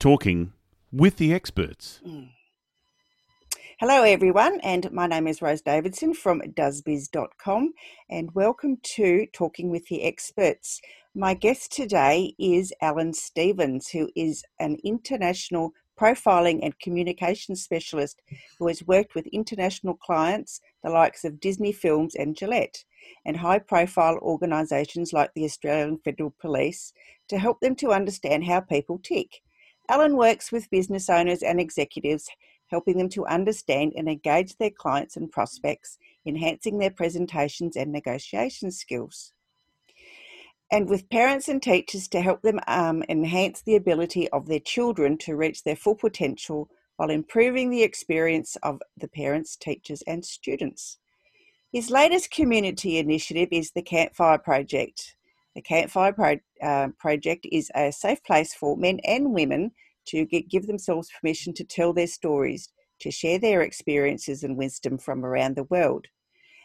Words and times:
talking 0.00 0.54
with 0.90 1.18
the 1.18 1.32
experts. 1.32 2.00
Hello, 3.78 4.02
everyone, 4.02 4.58
and 4.62 4.90
my 4.90 5.06
name 5.06 5.26
is 5.28 5.42
Rose 5.42 5.60
Davidson 5.60 6.14
from 6.14 6.40
doesbiz.com, 6.40 7.74
and 8.08 8.34
welcome 8.34 8.78
to 8.94 9.26
Talking 9.34 9.70
with 9.70 9.86
the 9.88 10.02
Experts. 10.02 10.80
My 11.14 11.34
guest 11.34 11.72
today 11.72 12.34
is 12.38 12.72
Alan 12.80 13.12
Stevens, 13.12 13.88
who 13.88 14.08
is 14.16 14.42
an 14.58 14.78
international 14.84 15.72
profiling 16.00 16.60
and 16.62 16.78
communication 16.78 17.54
specialist 17.54 18.22
who 18.58 18.68
has 18.68 18.82
worked 18.86 19.14
with 19.14 19.26
international 19.26 19.94
clients, 19.94 20.62
the 20.82 20.88
likes 20.88 21.24
of 21.24 21.40
Disney 21.40 21.72
Films 21.72 22.14
and 22.14 22.34
Gillette, 22.34 22.84
and 23.26 23.36
high 23.36 23.58
profile 23.58 24.18
organisations 24.22 25.12
like 25.12 25.30
the 25.34 25.44
Australian 25.44 25.98
Federal 25.98 26.34
Police 26.40 26.94
to 27.28 27.38
help 27.38 27.60
them 27.60 27.74
to 27.76 27.92
understand 27.92 28.44
how 28.44 28.60
people 28.60 28.98
tick. 28.98 29.42
Alan 29.90 30.16
works 30.16 30.52
with 30.52 30.70
business 30.70 31.10
owners 31.10 31.42
and 31.42 31.60
executives, 31.60 32.30
helping 32.68 32.96
them 32.96 33.08
to 33.10 33.26
understand 33.26 33.92
and 33.96 34.08
engage 34.08 34.56
their 34.56 34.70
clients 34.70 35.16
and 35.16 35.30
prospects, 35.30 35.98
enhancing 36.24 36.78
their 36.78 36.90
presentations 36.90 37.76
and 37.76 37.90
negotiation 37.90 38.70
skills 38.70 39.32
and 40.70 40.88
with 40.88 41.10
parents 41.10 41.48
and 41.48 41.62
teachers 41.62 42.06
to 42.08 42.20
help 42.20 42.42
them 42.42 42.60
um, 42.68 43.02
enhance 43.08 43.62
the 43.62 43.76
ability 43.76 44.28
of 44.28 44.46
their 44.46 44.60
children 44.60 45.18
to 45.18 45.36
reach 45.36 45.64
their 45.64 45.76
full 45.76 45.96
potential 45.96 46.68
while 46.96 47.10
improving 47.10 47.70
the 47.70 47.82
experience 47.82 48.56
of 48.62 48.80
the 48.96 49.08
parents, 49.08 49.56
teachers, 49.56 50.02
and 50.06 50.24
students. 50.24 50.98
His 51.72 51.90
latest 51.90 52.30
community 52.30 52.98
initiative 52.98 53.48
is 53.50 53.72
the 53.72 53.82
Campfire 53.82 54.38
Project. 54.38 55.16
The 55.54 55.62
Campfire 55.62 56.12
Pro- 56.12 56.40
uh, 56.62 56.88
Project 56.98 57.46
is 57.50 57.70
a 57.74 57.90
safe 57.90 58.22
place 58.24 58.54
for 58.54 58.76
men 58.76 59.00
and 59.04 59.32
women 59.32 59.72
to 60.06 60.24
get, 60.24 60.48
give 60.48 60.66
themselves 60.66 61.10
permission 61.20 61.52
to 61.54 61.64
tell 61.64 61.92
their 61.92 62.06
stories, 62.06 62.68
to 63.00 63.10
share 63.10 63.38
their 63.38 63.62
experiences 63.62 64.42
and 64.42 64.56
wisdom 64.56 64.98
from 64.98 65.24
around 65.24 65.56
the 65.56 65.64
world. 65.64 66.06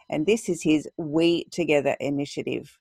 And 0.10 0.26
this 0.26 0.50
is 0.50 0.62
his 0.62 0.88
We 0.98 1.46
Together 1.52 1.96
initiative. 2.00 2.78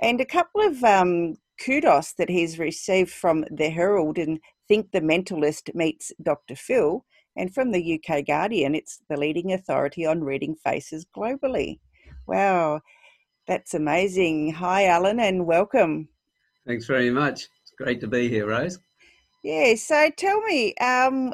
And 0.00 0.20
a 0.20 0.26
couple 0.26 0.62
of 0.62 0.82
um, 0.82 1.36
kudos 1.64 2.14
that 2.14 2.28
he's 2.28 2.58
received 2.58 3.10
from 3.10 3.44
the 3.50 3.70
Herald 3.70 4.18
and 4.18 4.40
Think 4.66 4.92
the 4.92 5.00
Mentalist 5.00 5.74
meets 5.74 6.12
Dr. 6.22 6.54
Phil, 6.54 7.04
and 7.36 7.52
from 7.52 7.72
the 7.72 8.00
UK 8.00 8.24
Guardian, 8.24 8.74
it's 8.74 9.00
the 9.08 9.16
leading 9.16 9.52
authority 9.52 10.06
on 10.06 10.22
reading 10.22 10.54
faces 10.54 11.06
globally. 11.16 11.80
Wow, 12.26 12.80
that's 13.50 13.74
amazing. 13.74 14.52
Hi, 14.52 14.86
Alan, 14.86 15.18
and 15.18 15.44
welcome. 15.44 16.08
Thanks 16.68 16.86
very 16.86 17.10
much. 17.10 17.48
It's 17.62 17.72
great 17.76 18.00
to 18.00 18.06
be 18.06 18.28
here, 18.28 18.46
Rose. 18.46 18.78
Yeah, 19.42 19.74
so 19.74 20.08
tell 20.16 20.40
me, 20.42 20.72
um, 20.76 21.32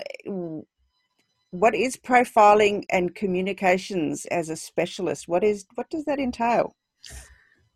what 1.50 1.74
is 1.74 1.94
profiling 1.98 2.84
and 2.88 3.14
communications 3.14 4.24
as 4.30 4.48
a 4.48 4.56
specialist? 4.56 5.28
What 5.28 5.44
is 5.44 5.66
what 5.74 5.90
does 5.90 6.06
that 6.06 6.18
entail? 6.18 6.74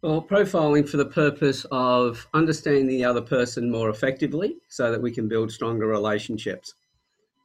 Well, 0.00 0.22
profiling 0.22 0.88
for 0.88 0.96
the 0.96 1.04
purpose 1.04 1.66
of 1.70 2.26
understanding 2.32 2.86
the 2.86 3.04
other 3.04 3.20
person 3.20 3.70
more 3.70 3.90
effectively 3.90 4.56
so 4.68 4.90
that 4.90 5.02
we 5.02 5.10
can 5.10 5.28
build 5.28 5.52
stronger 5.52 5.86
relationships. 5.86 6.76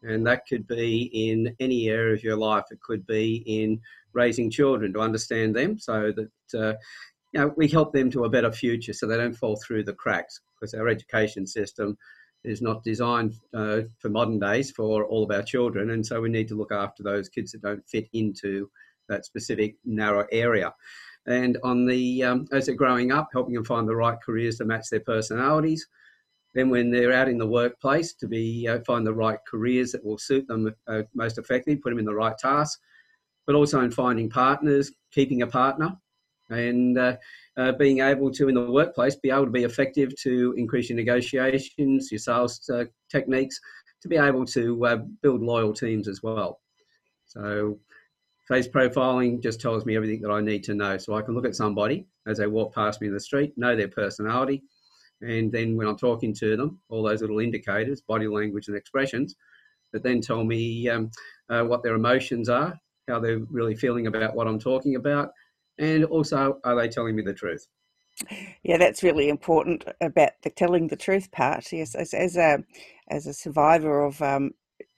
And 0.07 0.25
that 0.27 0.47
could 0.47 0.67
be 0.67 1.09
in 1.13 1.55
any 1.59 1.89
area 1.89 2.13
of 2.13 2.23
your 2.23 2.37
life. 2.37 2.65
It 2.71 2.81
could 2.81 3.05
be 3.05 3.43
in 3.45 3.79
raising 4.13 4.49
children 4.49 4.93
to 4.93 4.99
understand 4.99 5.55
them 5.55 5.77
so 5.77 6.11
that 6.11 6.59
uh, 6.59 6.73
you 7.33 7.41
know, 7.41 7.53
we 7.57 7.67
help 7.67 7.93
them 7.93 8.09
to 8.11 8.25
a 8.25 8.29
better 8.29 8.51
future 8.51 8.93
so 8.93 9.07
they 9.07 9.17
don't 9.17 9.35
fall 9.35 9.57
through 9.57 9.83
the 9.83 9.93
cracks 9.93 10.39
because 10.59 10.73
our 10.73 10.87
education 10.87 11.45
system 11.45 11.97
is 12.43 12.61
not 12.61 12.83
designed 12.83 13.33
uh, 13.53 13.81
for 13.99 14.09
modern 14.09 14.39
days 14.39 14.71
for 14.71 15.05
all 15.05 15.23
of 15.23 15.31
our 15.31 15.43
children. 15.43 15.89
And 15.89 16.05
so 16.05 16.21
we 16.21 16.29
need 16.29 16.47
to 16.49 16.55
look 16.55 16.71
after 16.71 17.03
those 17.03 17.27
kids 17.27 17.51
that 17.51 17.63
don't 17.63 17.87
fit 17.89 18.07
into 18.13 18.69
that 19.09 19.25
specific 19.25 19.75
narrow 19.83 20.25
area 20.31 20.73
and 21.27 21.57
on 21.63 21.85
the 21.85 22.23
um, 22.23 22.47
as 22.51 22.65
they're 22.67 22.75
growing 22.75 23.11
up, 23.11 23.29
helping 23.33 23.55
them 23.55 23.65
find 23.65 23.87
the 23.87 23.95
right 23.95 24.17
careers 24.21 24.57
to 24.57 24.65
match 24.65 24.89
their 24.89 24.99
personalities. 24.99 25.87
Then, 26.55 26.69
when 26.69 26.89
they're 26.89 27.13
out 27.13 27.27
in 27.27 27.37
the 27.37 27.47
workplace, 27.47 28.13
to 28.13 28.27
be 28.27 28.67
find 28.87 29.05
the 29.05 29.13
right 29.13 29.37
careers 29.47 29.91
that 29.91 30.03
will 30.03 30.17
suit 30.17 30.47
them 30.47 30.73
uh, 30.87 31.03
most 31.13 31.37
effectively, 31.37 31.75
put 31.75 31.91
them 31.91 31.99
in 31.99 32.05
the 32.05 32.15
right 32.15 32.37
tasks, 32.37 32.81
but 33.45 33.55
also 33.55 33.81
in 33.81 33.91
finding 33.91 34.29
partners, 34.29 34.91
keeping 35.11 35.43
a 35.43 35.47
partner, 35.47 35.95
and 36.49 36.97
uh, 36.97 37.15
uh 37.57 37.71
being 37.73 37.99
able 37.99 38.31
to 38.31 38.47
in 38.47 38.55
the 38.55 38.71
workplace 38.71 39.15
be 39.15 39.31
able 39.31 39.45
to 39.45 39.51
be 39.51 39.63
effective 39.63 40.15
to 40.21 40.53
increase 40.57 40.89
your 40.89 40.95
negotiations, 40.95 42.11
your 42.11 42.19
sales 42.19 42.67
uh, 42.69 42.85
techniques, 43.11 43.59
to 44.01 44.07
be 44.07 44.17
able 44.17 44.45
to 44.45 44.85
uh, 44.85 44.97
build 45.21 45.41
loyal 45.41 45.73
teams 45.73 46.07
as 46.07 46.23
well. 46.23 46.61
So 47.25 47.79
Face 48.47 48.67
profiling 48.67 49.41
just 49.41 49.59
tells 49.59 49.85
me 49.85 49.95
everything 49.95 50.21
that 50.21 50.29
I 50.29 50.39
need 50.39 50.63
to 50.65 50.75
know. 50.75 50.97
So 50.97 51.15
I 51.15 51.23
can 51.23 51.33
look 51.33 51.45
at 51.45 51.55
somebody 51.55 52.05
as 52.27 52.37
they 52.37 52.45
walk 52.45 52.75
past 52.75 53.01
me 53.01 53.07
in 53.07 53.13
the 53.13 53.19
street, 53.19 53.53
know 53.57 53.75
their 53.75 53.87
personality, 53.87 54.63
and 55.21 55.51
then 55.51 55.75
when 55.75 55.87
I'm 55.87 55.97
talking 55.97 56.33
to 56.35 56.57
them, 56.57 56.79
all 56.89 57.03
those 57.03 57.21
little 57.21 57.39
indicators, 57.39 58.01
body 58.01 58.27
language 58.27 58.67
and 58.67 58.77
expressions, 58.77 59.35
that 59.93 60.03
then 60.03 60.21
tell 60.21 60.43
me 60.43 60.89
um, 60.89 61.09
uh, 61.49 61.63
what 61.63 61.83
their 61.83 61.95
emotions 61.95 62.49
are, 62.49 62.77
how 63.07 63.19
they're 63.19 63.39
really 63.49 63.75
feeling 63.75 64.07
about 64.07 64.35
what 64.35 64.47
I'm 64.47 64.59
talking 64.59 64.95
about, 64.95 65.29
and 65.77 66.05
also 66.05 66.59
are 66.63 66.75
they 66.75 66.89
telling 66.89 67.15
me 67.15 67.21
the 67.21 67.33
truth. 67.33 67.65
Yeah, 68.63 68.77
that's 68.77 69.03
really 69.03 69.29
important 69.29 69.85
about 70.01 70.31
the 70.43 70.49
telling 70.49 70.87
the 70.87 70.95
truth 70.95 71.31
part. 71.31 71.71
Yes, 71.71 71.95
as, 71.95 72.13
as 72.13 72.37
a 72.37 72.63
as 73.09 73.27
a 73.27 73.33
survivor 73.33 74.03
of 74.03 74.21
um, 74.21 74.51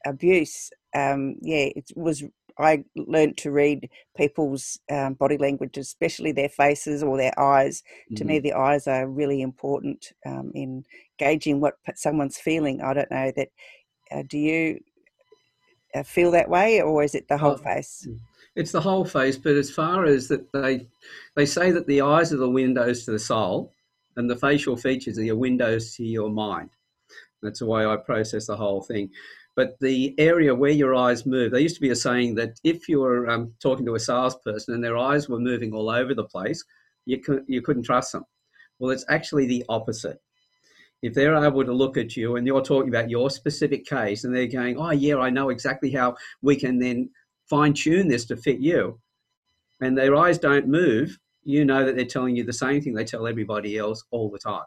abuse, 0.05 0.69
um, 0.95 1.35
yeah, 1.41 1.69
it 1.75 1.91
was 1.95 2.23
I 2.59 2.83
learned 2.95 3.37
to 3.37 3.51
read 3.51 3.89
people's 4.15 4.79
um, 4.91 5.13
body 5.13 5.37
language, 5.37 5.77
especially 5.77 6.31
their 6.31 6.49
faces 6.49 7.03
or 7.03 7.17
their 7.17 7.37
eyes. 7.39 7.81
Mm-hmm. 7.81 8.15
To 8.15 8.25
me, 8.25 8.35
mm-hmm. 8.37 8.43
the 8.43 8.53
eyes 8.53 8.87
are 8.87 9.07
really 9.07 9.41
important 9.41 10.13
um, 10.25 10.51
in 10.55 10.83
gauging 11.17 11.59
what 11.59 11.75
someone's 11.95 12.37
feeling. 12.37 12.81
I 12.81 12.93
don't 12.93 13.11
know 13.11 13.31
that. 13.35 13.49
Uh, 14.09 14.23
do 14.25 14.37
you 14.37 14.79
uh, 15.93 16.03
feel 16.03 16.31
that 16.31 16.49
way, 16.49 16.81
or 16.81 17.03
is 17.03 17.13
it 17.13 17.27
the 17.27 17.37
whole 17.37 17.57
face? 17.57 18.07
Mm, 18.07 18.19
it's 18.55 18.71
the 18.71 18.81
whole 18.81 19.05
face, 19.05 19.37
but 19.37 19.55
as 19.55 19.69
far 19.69 20.05
as 20.05 20.29
that, 20.29 20.51
they 20.53 20.87
they 21.35 21.45
say 21.45 21.71
that 21.71 21.87
the 21.87 22.01
eyes 22.01 22.31
are 22.31 22.37
the 22.37 22.49
windows 22.49 23.03
to 23.03 23.11
the 23.11 23.19
soul, 23.19 23.73
and 24.15 24.29
the 24.29 24.35
facial 24.37 24.77
features 24.77 25.17
are 25.19 25.23
your 25.23 25.35
windows 25.35 25.93
to 25.95 26.05
your 26.05 26.29
mind. 26.29 26.69
That's 27.43 27.59
the 27.59 27.65
way 27.65 27.85
I 27.85 27.97
process 27.97 28.47
the 28.47 28.55
whole 28.55 28.81
thing 28.81 29.09
but 29.57 29.79
the 29.79 30.13
area 30.19 30.53
where 30.53 30.71
your 30.71 30.93
eyes 30.93 31.25
move. 31.25 31.51
There 31.51 31.59
used 31.59 31.75
to 31.75 31.81
be 31.81 31.89
a 31.89 31.95
saying 31.95 32.35
that 32.35 32.59
if 32.63 32.87
you 32.87 32.99
were 32.99 33.27
um, 33.27 33.51
talking 33.59 33.87
to 33.87 33.95
a 33.95 33.99
salesperson 33.99 34.75
and 34.75 34.83
their 34.83 34.97
eyes 34.97 35.27
were 35.27 35.39
moving 35.39 35.73
all 35.73 35.89
over 35.89 36.13
the 36.13 36.25
place, 36.25 36.63
you, 37.05 37.19
you 37.47 37.63
couldn't 37.63 37.81
trust 37.81 38.11
them. 38.11 38.23
Well, 38.77 38.91
it's 38.91 39.05
actually 39.09 39.47
the 39.47 39.65
opposite. 39.67 40.21
If 41.01 41.15
they're 41.15 41.43
able 41.43 41.65
to 41.65 41.73
look 41.73 41.97
at 41.97 42.15
you 42.15 42.35
and 42.35 42.45
you're 42.45 42.61
talking 42.61 42.89
about 42.89 43.09
your 43.09 43.31
specific 43.31 43.87
case 43.87 44.23
and 44.23 44.35
they're 44.35 44.45
going, 44.45 44.77
oh, 44.77 44.91
yeah, 44.91 45.17
I 45.17 45.31
know 45.31 45.49
exactly 45.49 45.91
how 45.91 46.15
we 46.43 46.55
can 46.55 46.77
then 46.77 47.09
fine 47.49 47.73
tune 47.73 48.07
this 48.07 48.25
to 48.25 48.37
fit 48.37 48.59
you, 48.59 48.99
and 49.81 49.97
their 49.97 50.15
eyes 50.15 50.37
don't 50.37 50.67
move, 50.67 51.17
you 51.43 51.65
know 51.65 51.83
that 51.83 51.95
they're 51.95 52.05
telling 52.05 52.35
you 52.35 52.43
the 52.43 52.53
same 52.53 52.79
thing 52.81 52.93
they 52.93 53.05
tell 53.05 53.25
everybody 53.25 53.77
else 53.77 54.03
all 54.11 54.29
the 54.29 54.37
time. 54.37 54.65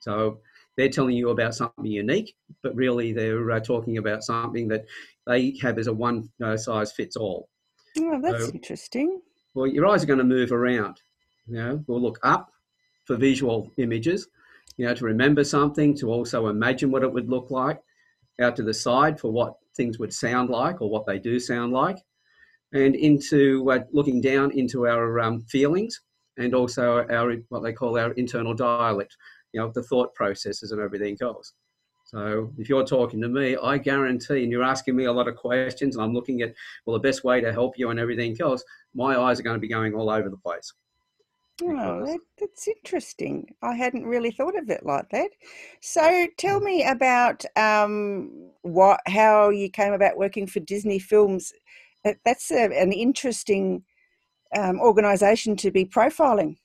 So 0.00 0.40
they're 0.80 0.88
telling 0.88 1.14
you 1.14 1.28
about 1.28 1.54
something 1.54 1.84
unique, 1.84 2.34
but 2.62 2.74
really 2.74 3.12
they're 3.12 3.50
uh, 3.50 3.60
talking 3.60 3.98
about 3.98 4.22
something 4.22 4.66
that 4.68 4.86
they 5.26 5.54
have 5.60 5.78
as 5.78 5.88
a 5.88 5.92
one 5.92 6.30
uh, 6.42 6.56
size 6.56 6.90
fits 6.90 7.16
all. 7.16 7.50
Oh, 7.98 8.18
that's 8.22 8.46
so, 8.46 8.52
interesting. 8.52 9.20
Well, 9.54 9.66
your 9.66 9.86
eyes 9.86 10.02
are 10.02 10.06
going 10.06 10.20
to 10.20 10.24
move 10.24 10.52
around. 10.52 10.98
You 11.46 11.54
know, 11.54 11.84
we'll 11.86 12.00
look 12.00 12.18
up 12.22 12.50
for 13.04 13.16
visual 13.16 13.70
images, 13.76 14.28
you 14.78 14.86
know, 14.86 14.94
to 14.94 15.04
remember 15.04 15.44
something, 15.44 15.94
to 15.98 16.08
also 16.08 16.46
imagine 16.46 16.90
what 16.90 17.02
it 17.02 17.12
would 17.12 17.28
look 17.28 17.50
like, 17.50 17.80
out 18.40 18.56
to 18.56 18.62
the 18.62 18.72
side 18.72 19.20
for 19.20 19.30
what 19.30 19.56
things 19.76 19.98
would 19.98 20.14
sound 20.14 20.48
like 20.48 20.80
or 20.80 20.88
what 20.88 21.04
they 21.06 21.18
do 21.18 21.38
sound 21.38 21.74
like, 21.74 21.98
and 22.72 22.94
into 22.94 23.70
uh, 23.70 23.80
looking 23.92 24.22
down 24.22 24.50
into 24.52 24.86
our 24.86 25.20
um, 25.20 25.42
feelings 25.42 26.00
and 26.38 26.54
also 26.54 27.06
our 27.10 27.34
what 27.50 27.62
they 27.62 27.72
call 27.74 27.98
our 27.98 28.12
internal 28.12 28.54
dialect, 28.54 29.14
you 29.52 29.60
know, 29.60 29.70
the 29.74 29.82
thought 29.82 30.14
processes 30.14 30.72
and 30.72 30.80
everything 30.80 31.16
else. 31.20 31.52
So 32.04 32.52
if 32.58 32.68
you're 32.68 32.84
talking 32.84 33.20
to 33.20 33.28
me, 33.28 33.56
I 33.56 33.78
guarantee, 33.78 34.42
and 34.42 34.50
you're 34.50 34.64
asking 34.64 34.96
me 34.96 35.04
a 35.04 35.12
lot 35.12 35.28
of 35.28 35.36
questions, 35.36 35.94
and 35.94 36.04
I'm 36.04 36.12
looking 36.12 36.42
at, 36.42 36.52
well, 36.84 36.94
the 36.94 37.08
best 37.08 37.22
way 37.22 37.40
to 37.40 37.52
help 37.52 37.78
you 37.78 37.90
and 37.90 38.00
everything 38.00 38.36
else, 38.40 38.64
my 38.94 39.16
eyes 39.16 39.38
are 39.38 39.44
going 39.44 39.54
to 39.54 39.60
be 39.60 39.68
going 39.68 39.94
all 39.94 40.10
over 40.10 40.28
the 40.28 40.36
place. 40.36 40.72
Oh, 41.62 42.06
that, 42.06 42.18
that's 42.38 42.66
interesting. 42.66 43.46
I 43.62 43.74
hadn't 43.74 44.06
really 44.06 44.30
thought 44.30 44.58
of 44.58 44.70
it 44.70 44.84
like 44.84 45.08
that. 45.10 45.30
So, 45.80 46.26
tell 46.38 46.58
me 46.58 46.84
about 46.84 47.44
um, 47.54 48.50
what 48.62 49.00
how 49.06 49.50
you 49.50 49.70
came 49.70 49.92
about 49.92 50.16
working 50.16 50.46
for 50.46 50.60
Disney 50.60 50.98
Films. 50.98 51.52
That's 52.24 52.50
a, 52.50 52.64
an 52.80 52.92
interesting 52.92 53.84
um, 54.56 54.80
organisation 54.80 55.54
to 55.56 55.70
be 55.70 55.84
profiling. 55.84 56.56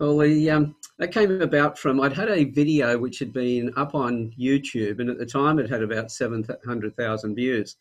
Well, 0.00 0.16
the, 0.16 0.50
um, 0.50 0.76
that 0.98 1.12
came 1.12 1.42
about 1.42 1.78
from 1.78 2.00
I'd 2.00 2.14
had 2.14 2.30
a 2.30 2.44
video 2.44 2.96
which 2.96 3.18
had 3.18 3.34
been 3.34 3.70
up 3.76 3.94
on 3.94 4.32
YouTube, 4.40 4.98
and 4.98 5.10
at 5.10 5.18
the 5.18 5.26
time 5.26 5.58
it 5.58 5.68
had 5.68 5.82
about 5.82 6.10
700,000 6.10 7.34
views. 7.34 7.76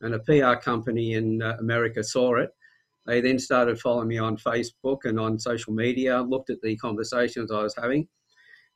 And 0.00 0.14
a 0.14 0.20
PR 0.20 0.54
company 0.54 1.14
in 1.14 1.42
uh, 1.42 1.56
America 1.58 2.04
saw 2.04 2.36
it. 2.36 2.50
They 3.06 3.20
then 3.20 3.40
started 3.40 3.80
following 3.80 4.06
me 4.06 4.18
on 4.18 4.36
Facebook 4.36 4.98
and 5.02 5.18
on 5.18 5.36
social 5.36 5.72
media, 5.72 6.22
looked 6.22 6.48
at 6.48 6.60
the 6.62 6.76
conversations 6.76 7.50
I 7.50 7.64
was 7.64 7.74
having, 7.76 8.06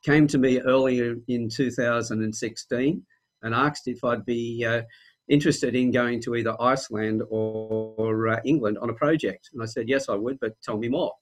came 0.03 0.27
to 0.27 0.39
me 0.39 0.61
earlier 0.61 1.15
in 1.29 1.49
2016 1.49 3.07
and 3.43 3.55
asked 3.55 3.87
if 3.87 4.03
I'd 4.03 4.25
be 4.25 4.65
uh, 4.65 4.83
interested 5.29 5.77
in 5.77 5.93
going 5.93 6.21
to 6.23 6.35
either 6.35 6.61
Iceland 6.61 7.23
or, 7.31 7.95
or 7.97 8.29
uh, 8.29 8.41
England 8.45 8.77
on 8.83 8.91
a 8.91 8.95
project. 8.95 9.51
And 9.53 9.63
I 9.63 9.67
said, 9.67 9.89
yes, 9.89 10.09
I 10.09 10.17
would, 10.17 10.41
but 10.41 10.61
tell 10.65 10.79
me 10.79 10.89
more. 10.89 11.13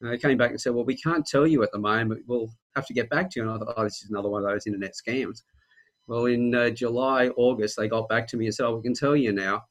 And 0.00 0.10
they 0.10 0.18
came 0.18 0.36
back 0.36 0.50
and 0.50 0.60
said, 0.60 0.74
well, 0.74 0.84
we 0.84 0.96
can't 0.96 1.26
tell 1.26 1.46
you 1.46 1.62
at 1.62 1.72
the 1.72 1.78
moment. 1.78 2.24
We'll 2.26 2.50
have 2.74 2.86
to 2.86 2.94
get 2.94 3.08
back 3.08 3.30
to 3.30 3.40
you. 3.40 3.42
And 3.42 3.50
I 3.50 3.58
thought, 3.58 3.74
oh, 3.76 3.84
this 3.84 4.02
is 4.02 4.10
another 4.10 4.28
one 4.28 4.44
of 4.44 4.50
those 4.50 4.66
internet 4.66 4.92
scams. 4.94 5.42
Well, 6.06 6.26
in 6.26 6.54
uh, 6.54 6.70
July, 6.70 7.28
August, 7.36 7.76
they 7.76 7.88
got 7.88 8.08
back 8.08 8.28
to 8.28 8.36
me 8.36 8.46
and 8.46 8.54
said, 8.54 8.66
oh, 8.66 8.76
we 8.76 8.82
can 8.82 8.94
tell 8.94 9.16
you 9.16 9.32
now. 9.32 9.62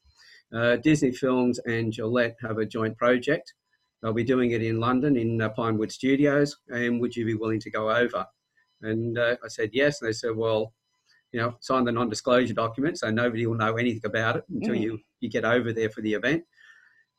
Uh, 0.54 0.77
Disney 0.77 1.12
Films 1.12 1.60
and 1.60 1.94
Gillette 1.94 2.36
have 2.42 2.57
a 2.57 2.66
joint 2.66 2.98
project. 2.98 3.54
They'll 4.01 4.13
be 4.13 4.24
doing 4.24 4.51
it 4.51 4.63
in 4.63 4.80
London 4.80 5.16
in 5.16 5.42
uh, 5.42 5.50
Pinewood 5.50 5.92
Studios. 5.92 6.57
And 6.69 7.00
would 7.01 7.16
you 7.16 7.25
be 7.25 7.36
willing 7.36 7.60
to 7.62 7.71
go 7.71 7.92
over? 7.92 8.25
And 8.81 9.18
uh, 9.18 9.38
I 9.44 9.48
said, 9.48 9.69
yes. 9.74 10.01
And 10.01 10.10
they 10.10 10.13
said, 10.13 10.36
well, 10.36 10.74
you 11.31 11.39
know, 11.39 11.56
sign 11.60 11.86
the 11.86 11.92
non-disclosure 11.92 12.54
document 12.54 13.00
so 13.00 13.10
nobody 13.10 13.45
will 13.45 13.56
know 13.56 13.75
anything 13.75 14.06
about 14.06 14.38
it 14.38 14.44
until 14.50 14.75
mm. 14.75 14.81
you, 14.81 15.00
you 15.19 15.30
get 15.30 15.45
over 15.45 15.74
there 15.74 15.89
for 15.89 16.01
the 16.01 16.13
event. 16.13 16.44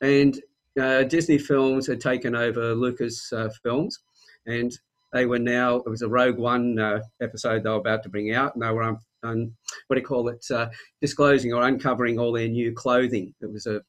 And 0.01 0.41
uh, 0.79 1.05
Disney 1.05 1.39
Films 1.39 1.87
had 1.87 2.01
taken 2.01 2.35
over 2.35 2.75
Lucas 2.75 3.33
uh, 3.33 3.49
Films, 3.63 4.01
and 4.47 4.79
they 5.13 5.27
were 5.27 5.39
now 5.39 5.77
it 5.77 5.89
was 5.89 6.03
a 6.03 6.09
Rogue 6.09 6.39
One 6.39 6.79
uh, 6.79 7.01
episode 7.21 7.63
they 7.63 7.71
were 7.71 7.77
about 7.77 8.03
to 8.03 8.09
bring 8.09 8.35
out, 8.35 8.55
and 8.55 8.63
they 8.63 8.71
were 8.71 8.83
um, 8.83 9.57
what 9.87 9.97
do 9.97 10.01
you 10.01 10.07
call 10.07 10.29
it, 10.29 10.45
uh, 10.51 10.69
disclosing 11.01 11.53
or 11.53 11.63
uncovering 11.63 12.19
all 12.19 12.33
their 12.33 12.49
new 12.49 12.73
clothing. 12.73 13.35
It 13.41 13.51
was 13.51 13.67
a, 13.67 13.81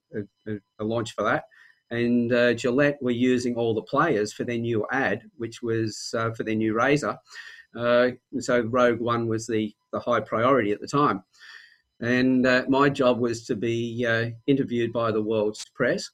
a, 0.48 0.58
a 0.80 0.84
launch 0.84 1.14
for 1.14 1.24
that. 1.24 1.44
And 1.90 2.34
uh, 2.34 2.54
Gillette 2.54 2.98
were 3.02 3.12
using 3.12 3.56
all 3.56 3.74
the 3.74 3.84
players 3.84 4.34
for 4.34 4.44
their 4.44 4.58
new 4.58 4.86
ad, 4.92 5.22
which 5.38 5.62
was 5.62 6.14
uh, 6.18 6.32
for 6.32 6.44
their 6.44 6.56
new 6.56 6.74
razor. 6.74 7.18
so 7.76 8.62
Rogue 8.62 9.00
One 9.00 9.28
was 9.28 9.48
the, 9.48 9.74
the 9.94 10.00
high 10.00 10.20
priority 10.20 10.72
at 10.72 10.82
the 10.82 10.88
time. 10.88 11.24
And 12.02 12.44
my 12.68 12.90
job 12.90 13.20
was 13.20 13.46
to 13.46 13.56
be 13.56 14.06
interviewed 14.48 14.92
by 14.92 15.12
the 15.12 15.22
world's 15.22 15.66
press 15.76 16.10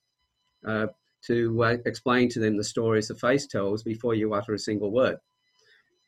uh, 0.67 0.87
to 1.27 1.63
uh, 1.63 1.77
explain 1.85 2.29
to 2.29 2.39
them 2.39 2.57
the 2.57 2.63
stories 2.63 3.07
the 3.07 3.15
face 3.15 3.47
tells 3.47 3.83
before 3.83 4.13
you 4.13 4.33
utter 4.33 4.53
a 4.53 4.59
single 4.59 4.91
word. 4.91 5.17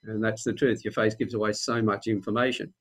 And 0.03 0.23
that's 0.23 0.43
the 0.43 0.53
truth. 0.53 0.83
Your 0.83 0.91
face 0.91 1.15
gives 1.15 1.33
away 1.33 1.53
so 1.53 1.81
much 1.81 2.07
information. 2.07 2.73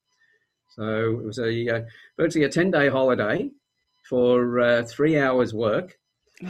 So 0.70 1.20
it 1.20 1.24
was 1.24 1.38
a 1.38 1.76
uh, 1.76 1.80
virtually 2.18 2.44
a 2.44 2.48
10 2.48 2.70
day 2.70 2.88
holiday 2.88 3.50
for 4.08 4.60
uh, 4.60 4.82
three 4.84 5.18
hours 5.18 5.54
work. 5.54 5.96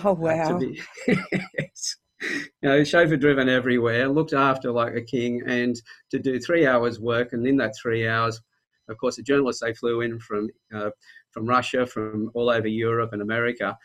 Oh, 0.03 0.15
wow. 0.15 0.59
Be, 0.59 0.81
yes. 1.07 1.97
You 2.21 2.49
know, 2.63 2.85
chauffeur 2.85 3.19
driven 3.19 3.49
everywhere, 3.51 4.09
looked 4.09 4.33
after 4.33 4.73
like 4.73 4.95
a 4.95 5.03
king, 5.03 5.43
and 5.47 5.77
to 6.11 6.19
do 6.19 6.41
three 6.41 6.67
hours 6.67 6.99
work. 6.99 7.33
And 7.33 7.47
in 7.47 7.59
that 7.59 7.75
three 7.81 8.09
hours, 8.09 8.41
of 8.89 8.97
course, 8.97 9.17
the 9.17 9.23
journalists 9.23 9.63
they 9.63 9.75
flew 9.75 10.01
in 10.01 10.19
from 10.19 10.49
uh, 10.75 10.91
from 11.33 11.47
Russia, 11.47 11.87
from 11.87 12.31
all 12.35 12.49
over 12.49 12.69
Europe 12.69 13.13
and 13.13 13.21
America, 13.21 13.77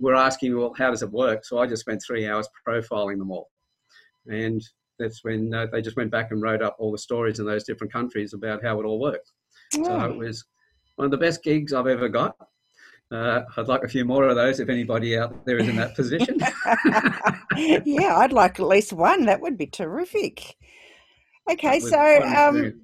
were 0.00 0.14
asking, 0.14 0.56
well, 0.56 0.74
how 0.76 0.90
does 0.90 1.02
it 1.02 1.10
work? 1.10 1.44
So 1.44 1.58
I 1.58 1.66
just 1.66 1.80
spent 1.80 2.02
three 2.06 2.26
hours 2.26 2.48
profiling 2.66 3.18
them 3.18 3.30
all. 3.30 3.48
And 4.26 4.62
that's 4.98 5.24
when 5.24 5.54
uh, 5.54 5.66
they 5.72 5.80
just 5.80 5.96
went 5.96 6.10
back 6.10 6.30
and 6.30 6.42
wrote 6.42 6.62
up 6.62 6.76
all 6.78 6.92
the 6.92 6.98
stories 6.98 7.38
in 7.38 7.46
those 7.46 7.64
different 7.64 7.92
countries 7.92 8.34
about 8.34 8.62
how 8.62 8.80
it 8.80 8.84
all 8.84 9.00
worked. 9.00 9.32
So 9.72 10.00
it 10.06 10.16
was 10.16 10.44
one 10.96 11.04
of 11.04 11.10
the 11.10 11.18
best 11.18 11.42
gigs 11.42 11.72
I've 11.72 11.86
ever 11.86 12.08
got. 12.08 12.36
Uh, 13.10 13.42
I'd 13.56 13.68
like 13.68 13.84
a 13.84 13.88
few 13.88 14.04
more 14.04 14.24
of 14.24 14.36
those 14.36 14.60
if 14.60 14.68
anybody 14.68 15.16
out 15.16 15.46
there 15.46 15.58
is 15.58 15.68
in 15.68 15.76
that 15.76 15.94
position. 15.94 16.38
yeah, 17.86 18.16
I'd 18.16 18.32
like 18.32 18.60
at 18.60 18.66
least 18.66 18.92
one. 18.92 19.24
That 19.24 19.40
would 19.40 19.56
be 19.56 19.66
terrific. 19.66 20.56
Okay, 21.50 21.80
so 21.80 22.22
um, 22.22 22.82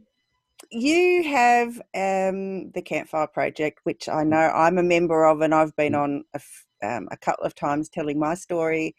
you 0.71 1.25
have 1.25 1.77
um, 1.95 2.71
the 2.71 2.83
Campfire 2.83 3.27
Project, 3.27 3.81
which 3.85 4.09
I 4.09 4.25
know 4.25 4.37
I'm 4.39 4.79
a 4.79 4.83
member 4.83 5.27
of, 5.27 5.43
and 5.43 5.55
I've 5.55 5.77
been 5.77 5.93
mm. 5.93 6.03
on 6.03 6.25
a, 6.33 6.41
um, 6.85 7.09
a 7.11 7.17
couple 7.17 7.45
of 7.45 7.55
times 7.55 7.89
telling 7.89 8.19
my 8.19 8.35
story, 8.35 8.95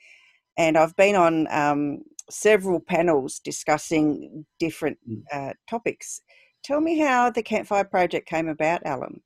and 0.58 0.78
I've 0.78 0.96
been 0.96 1.16
on 1.16 1.48
um, 1.52 2.00
several 2.30 2.80
panels 2.80 3.40
discussing 3.40 4.46
different 4.60 4.98
mm. 5.10 5.22
uh, 5.32 5.54
topics. 5.70 6.22
Tell 6.64 6.82
me 6.82 6.98
how 7.00 7.30
the 7.30 7.44
Campfire 7.44 7.84
Project 7.84 8.28
came 8.28 8.48
about, 8.48 8.86
Alan. 8.86 9.22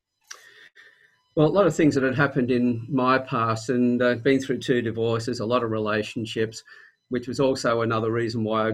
Well, 1.36 1.48
a 1.48 1.50
lot 1.50 1.68
of 1.68 1.76
things 1.76 1.96
that 1.96 2.04
had 2.04 2.16
happened 2.16 2.52
in 2.52 2.86
my 2.90 3.18
past, 3.18 3.70
and 3.70 4.04
I've 4.04 4.24
been 4.24 4.42
through 4.42 4.60
two 4.60 4.82
divorces, 4.82 5.40
a 5.40 5.46
lot 5.46 5.64
of 5.64 5.72
relationships, 5.72 6.64
which 7.10 7.28
was 7.28 7.40
also 7.40 7.82
another 7.82 8.12
reason 8.12 8.44
why 8.44 8.70
I 8.70 8.74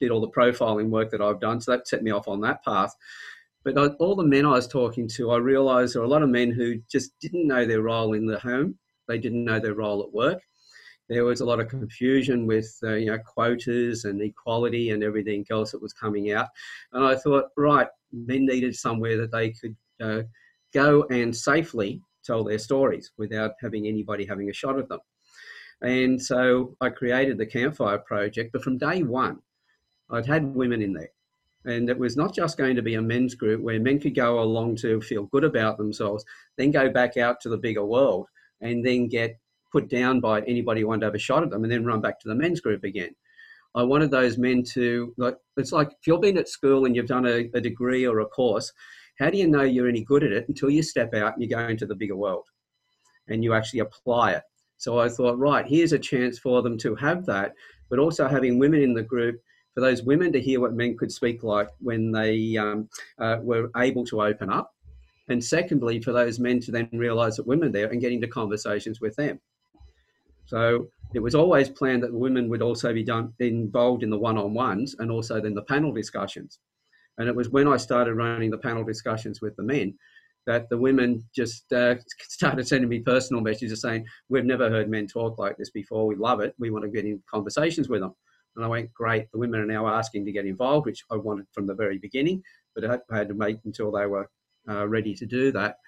did 0.00 0.10
all 0.10 0.20
the 0.20 0.28
profiling 0.28 0.90
work 0.90 1.10
that 1.10 1.22
I've 1.22 1.40
done. 1.40 1.60
So 1.60 1.72
that 1.72 1.88
set 1.88 2.02
me 2.02 2.10
off 2.10 2.28
on 2.28 2.40
that 2.42 2.62
path. 2.64 2.94
But 3.64 3.96
all 3.98 4.14
the 4.14 4.24
men 4.24 4.46
I 4.46 4.50
was 4.50 4.68
talking 4.68 5.08
to, 5.16 5.32
I 5.32 5.38
realised 5.38 5.94
there 5.94 6.02
were 6.02 6.06
a 6.06 6.10
lot 6.10 6.22
of 6.22 6.28
men 6.28 6.50
who 6.50 6.76
just 6.90 7.18
didn't 7.20 7.48
know 7.48 7.64
their 7.64 7.82
role 7.82 8.12
in 8.12 8.26
the 8.26 8.38
home. 8.38 8.78
They 9.08 9.18
didn't 9.18 9.44
know 9.44 9.58
their 9.58 9.74
role 9.74 10.02
at 10.02 10.12
work. 10.12 10.40
There 11.08 11.24
was 11.24 11.40
a 11.40 11.44
lot 11.44 11.60
of 11.60 11.68
confusion 11.68 12.46
with 12.46 12.76
uh, 12.82 12.94
you 12.94 13.06
know 13.06 13.18
quotas 13.18 14.04
and 14.04 14.20
equality 14.20 14.90
and 14.90 15.02
everything 15.04 15.46
else 15.50 15.70
that 15.72 15.82
was 15.82 15.92
coming 15.92 16.32
out. 16.32 16.48
And 16.92 17.04
I 17.04 17.14
thought, 17.14 17.46
right, 17.56 17.88
men 18.12 18.46
needed 18.46 18.74
somewhere 18.74 19.16
that 19.18 19.30
they 19.30 19.50
could 19.50 19.76
uh, 20.00 20.22
go 20.74 21.04
and 21.04 21.34
safely 21.34 22.02
tell 22.24 22.42
their 22.42 22.58
stories 22.58 23.12
without 23.16 23.52
having 23.60 23.86
anybody 23.86 24.26
having 24.26 24.50
a 24.50 24.52
shot 24.52 24.78
at 24.78 24.88
them. 24.88 25.00
And 25.82 26.20
so 26.20 26.76
I 26.80 26.88
created 26.88 27.38
the 27.38 27.46
Campfire 27.46 27.98
Project. 27.98 28.52
But 28.52 28.62
from 28.62 28.78
day 28.78 29.02
one, 29.02 29.38
I'd 30.10 30.26
had 30.26 30.54
women 30.54 30.82
in 30.82 30.92
there. 30.92 31.10
And 31.64 31.90
it 31.90 31.98
was 31.98 32.16
not 32.16 32.34
just 32.34 32.58
going 32.58 32.76
to 32.76 32.82
be 32.82 32.94
a 32.94 33.02
men's 33.02 33.34
group 33.34 33.60
where 33.60 33.80
men 33.80 33.98
could 33.98 34.14
go 34.14 34.40
along 34.40 34.76
to 34.76 35.00
feel 35.00 35.24
good 35.24 35.44
about 35.44 35.78
themselves, 35.78 36.24
then 36.56 36.70
go 36.70 36.88
back 36.88 37.16
out 37.16 37.40
to 37.40 37.48
the 37.48 37.58
bigger 37.58 37.84
world 37.84 38.26
and 38.60 38.84
then 38.84 39.08
get 39.08 39.38
put 39.72 39.88
down 39.88 40.20
by 40.20 40.40
anybody 40.42 40.80
who 40.80 40.88
wanted 40.88 41.00
to 41.00 41.06
have 41.06 41.14
a 41.14 41.18
shot 41.18 41.42
at 41.42 41.50
them 41.50 41.64
and 41.64 41.72
then 41.72 41.84
run 41.84 42.00
back 42.00 42.20
to 42.20 42.28
the 42.28 42.34
men's 42.34 42.60
group 42.60 42.84
again. 42.84 43.14
I 43.74 43.82
wanted 43.82 44.10
those 44.10 44.38
men 44.38 44.62
to, 44.72 45.12
like, 45.18 45.36
it's 45.58 45.72
like 45.72 45.88
if 45.88 46.06
you've 46.06 46.22
been 46.22 46.38
at 46.38 46.48
school 46.48 46.86
and 46.86 46.96
you've 46.96 47.06
done 47.06 47.26
a, 47.26 47.50
a 47.52 47.60
degree 47.60 48.06
or 48.06 48.20
a 48.20 48.26
course, 48.26 48.72
how 49.18 49.28
do 49.28 49.36
you 49.36 49.46
know 49.46 49.62
you're 49.62 49.88
any 49.88 50.04
good 50.04 50.24
at 50.24 50.32
it 50.32 50.48
until 50.48 50.70
you 50.70 50.82
step 50.82 51.12
out 51.14 51.34
and 51.34 51.42
you 51.42 51.48
go 51.48 51.66
into 51.66 51.86
the 51.86 51.94
bigger 51.94 52.16
world 52.16 52.46
and 53.28 53.44
you 53.44 53.52
actually 53.52 53.80
apply 53.80 54.32
it? 54.32 54.42
So 54.78 54.98
I 54.98 55.08
thought, 55.08 55.38
right, 55.38 55.66
here's 55.66 55.92
a 55.92 55.98
chance 55.98 56.38
for 56.38 56.62
them 56.62 56.78
to 56.78 56.94
have 56.96 57.26
that, 57.26 57.52
but 57.90 57.98
also 57.98 58.28
having 58.28 58.58
women 58.58 58.82
in 58.82 58.94
the 58.94 59.02
group 59.02 59.40
for 59.74 59.80
those 59.80 60.02
women 60.02 60.32
to 60.32 60.40
hear 60.40 60.60
what 60.60 60.74
men 60.74 60.96
could 60.96 61.12
speak 61.12 61.42
like 61.42 61.68
when 61.80 62.12
they 62.12 62.56
um, 62.56 62.88
uh, 63.18 63.38
were 63.42 63.70
able 63.76 64.04
to 64.06 64.22
open 64.22 64.50
up. 64.50 64.72
And 65.28 65.42
secondly, 65.42 66.00
for 66.00 66.12
those 66.12 66.38
men 66.38 66.60
to 66.60 66.70
then 66.70 66.88
realize 66.92 67.36
that 67.36 67.46
women 67.46 67.68
are 67.68 67.72
there 67.72 67.88
and 67.88 68.00
get 68.00 68.12
into 68.12 68.28
conversations 68.28 69.00
with 69.00 69.16
them. 69.16 69.40
So 70.46 70.88
it 71.14 71.20
was 71.20 71.34
always 71.34 71.68
planned 71.68 72.02
that 72.04 72.12
women 72.12 72.48
would 72.48 72.62
also 72.62 72.92
be 72.92 73.02
done, 73.02 73.32
involved 73.40 74.02
in 74.02 74.10
the 74.10 74.18
one 74.18 74.38
on 74.38 74.54
ones 74.54 74.94
and 74.98 75.10
also 75.10 75.40
then 75.40 75.54
the 75.54 75.62
panel 75.62 75.92
discussions. 75.92 76.60
And 77.18 77.28
it 77.28 77.34
was 77.34 77.50
when 77.50 77.66
I 77.66 77.76
started 77.76 78.14
running 78.14 78.50
the 78.50 78.58
panel 78.58 78.84
discussions 78.84 79.40
with 79.40 79.56
the 79.56 79.62
men 79.62 79.94
that 80.46 80.68
the 80.68 80.78
women 80.78 81.24
just 81.34 81.72
uh, 81.72 81.96
started 82.20 82.66
sending 82.68 82.88
me 82.88 83.00
personal 83.00 83.42
messages 83.42 83.80
saying, 83.80 84.06
We've 84.28 84.44
never 84.44 84.70
heard 84.70 84.88
men 84.88 85.06
talk 85.06 85.38
like 85.38 85.56
this 85.56 85.70
before. 85.70 86.06
We 86.06 86.14
love 86.14 86.40
it. 86.40 86.54
We 86.58 86.70
want 86.70 86.84
to 86.84 86.90
get 86.90 87.04
in 87.04 87.22
conversations 87.28 87.88
with 87.88 88.00
them. 88.00 88.14
And 88.54 88.64
I 88.64 88.68
went, 88.68 88.92
Great. 88.94 89.30
The 89.32 89.38
women 89.38 89.60
are 89.60 89.66
now 89.66 89.88
asking 89.88 90.24
to 90.26 90.32
get 90.32 90.46
involved, 90.46 90.86
which 90.86 91.02
I 91.10 91.16
wanted 91.16 91.46
from 91.52 91.66
the 91.66 91.74
very 91.74 91.98
beginning, 91.98 92.42
but 92.74 92.84
I 92.84 93.16
had 93.16 93.28
to 93.28 93.34
wait 93.34 93.58
until 93.64 93.90
they 93.90 94.06
were 94.06 94.28
uh, 94.68 94.86
ready 94.86 95.14
to 95.14 95.26
do 95.26 95.52
that. 95.52 95.78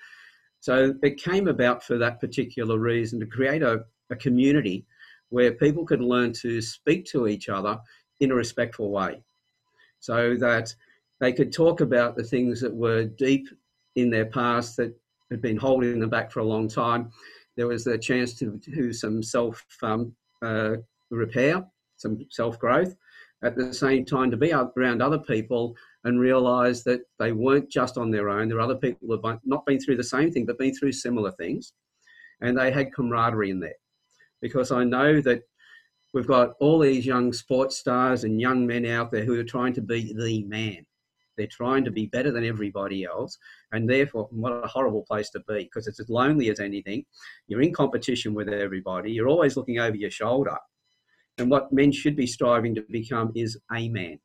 So 0.61 0.95
it 1.03 1.23
came 1.23 1.49
about 1.49 1.85
for 1.85 1.99
that 1.99 2.21
particular 2.21 2.79
reason 2.79 3.21
to 3.21 3.27
create 3.27 3.63
a, 3.63 3.85
a 4.11 4.17
community 4.17 4.87
where 5.31 5.53
people 5.53 5.85
could 5.85 6.01
learn 6.01 6.33
to 6.33 6.61
speak 6.61 7.05
to 7.07 7.29
each 7.29 7.49
other 7.49 7.79
in 8.21 8.33
a 8.33 8.35
respectful 8.35 8.91
way 8.91 9.23
so 10.01 10.37
that 10.37 10.75
they 11.21 11.33
could 11.33 11.53
talk 11.53 11.81
about 11.81 12.17
the 12.17 12.23
things 12.23 12.61
that 12.61 12.75
were 12.75 13.05
deep 13.05 13.49
in 13.97 14.11
their 14.11 14.27
past 14.27 14.77
that 14.77 14.95
had 15.31 15.43
been 15.43 15.57
holding 15.57 16.01
them 16.01 16.11
back 16.11 16.31
for 16.31 16.41
a 16.41 16.45
long 16.45 16.69
time. 16.69 17.11
There 17.57 17.67
was 17.67 17.87
a 17.87 17.99
chance 17.99 18.35
to 18.35 18.59
do 18.59 18.93
some 18.93 19.23
self 19.23 19.65
um, 19.83 20.15
uh, 20.43 20.77
repair, 21.11 21.65
some 21.97 22.25
self 22.31 22.59
growth. 22.59 22.95
At 23.43 23.55
the 23.55 23.73
same 23.73 24.05
time, 24.05 24.31
to 24.33 24.37
be 24.37 24.53
around 24.53 25.01
other 25.01 25.19
people 25.19 25.77
and 26.05 26.19
realize 26.19 26.83
that 26.85 27.03
they 27.21 27.33
weren't 27.33 27.71
just 27.71 27.97
on 27.97 28.11
their 28.11 28.29
own. 28.29 28.49
There 28.49 28.59
are 28.59 28.63
other 28.63 28.75
people 28.75 29.07
who 29.07 29.21
have 29.21 29.41
not 29.45 29.65
been 29.65 29.79
through 29.79 29.97
the 29.97 30.05
same 30.05 30.33
thing, 30.33 30.45
but 30.45 30.59
been 30.59 30.75
through 30.75 30.93
similar 30.93 31.31
things. 31.33 31.73
And 32.41 32.59
they 32.59 32.73
had 32.73 32.93
camaraderie 32.93 33.51
in 33.51 33.61
there. 33.61 33.77
Because 34.41 34.73
I 34.73 34.85
know 34.85 35.21
that 35.21 35.43
we've 36.15 36.27
got 36.27 36.55
all 36.61 36.81
these 36.81 37.07
young 37.07 37.33
sports 37.33 37.77
stars 37.77 38.25
and 38.25 38.41
young 38.41 38.67
men 38.67 38.87
out 38.87 39.11
there 39.13 39.25
who 39.25 39.39
are 39.39 39.45
trying 39.45 39.73
to 39.75 39.83
be 39.83 40.13
the 40.13 40.43
man. 40.45 40.85
They're 41.37 41.47
trying 41.47 41.85
to 41.85 41.93
be 41.93 42.07
better 42.07 42.33
than 42.33 42.45
everybody 42.45 43.05
else. 43.05 43.39
And 43.71 43.89
therefore, 43.89 44.29
what 44.33 44.65
a 44.65 44.67
horrible 44.67 45.05
place 45.09 45.31
to 45.31 45.41
be 45.47 45.65
because 45.65 45.87
it's 45.87 46.01
as 46.01 46.09
lonely 46.09 46.51
as 46.51 46.59
anything. 46.59 47.05
You're 47.47 47.63
in 47.63 47.73
competition 47.73 48.35
with 48.35 48.49
everybody. 48.49 49.13
You're 49.13 49.29
always 49.29 49.57
looking 49.57 49.79
over 49.79 49.97
your 49.97 50.11
shoulder. 50.11 50.57
And 51.39 51.51
what 51.51 51.73
men 51.73 51.93
should 51.93 52.17
be 52.17 52.27
striving 52.27 52.75
to 52.75 52.85
become 52.91 53.33
is 53.35 53.59
a 53.73 53.89
man 53.89 54.19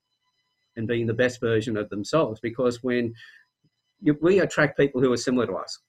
and 0.76 0.88
being 0.88 1.06
the 1.06 1.14
best 1.14 1.40
version 1.40 1.78
of 1.78 1.90
themselves 1.90 2.40
because 2.42 2.82
when 2.82 3.14
you, 4.02 4.18
we 4.22 4.40
attract 4.40 4.78
people 4.78 5.00
who 5.00 5.14
are 5.14 5.18
similar 5.18 5.46
to 5.46 5.54
us. 5.54 5.80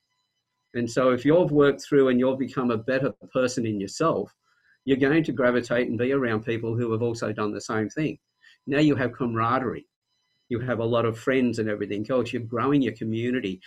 And 0.75 0.90
so 0.90 1.11
if 1.11 1.25
you've 1.25 1.52
worked 1.52 1.83
through 1.83 2.09
and 2.09 2.19
you've 2.19 2.38
become 2.38 2.71
a 2.71 2.76
better 2.76 3.12
person 3.33 3.64
in 3.64 3.81
yourself, 3.81 4.35
you're 4.85 4.99
going 4.99 5.25
to 5.25 5.33
gravitate 5.33 5.88
and 5.88 5.99
be 5.99 6.12
around 6.12 6.45
people 6.45 6.76
who 6.76 6.93
have 6.93 7.02
also 7.02 7.33
done 7.33 7.52
the 7.52 7.61
same 7.61 7.88
thing. 7.88 8.19
Now 8.66 8.81
you 8.81 8.95
have 8.97 9.12
camaraderie. 9.12 9.87
You 10.49 10.61
have 10.61 10.81
a 10.81 10.85
lot 10.85 11.07
of 11.07 11.19
friends 11.19 11.59
and 11.59 11.71
everything 11.71 12.07
else. 12.11 12.33
You're 12.33 12.43
growing 12.43 12.83
your 12.83 12.95
community. 12.95 13.61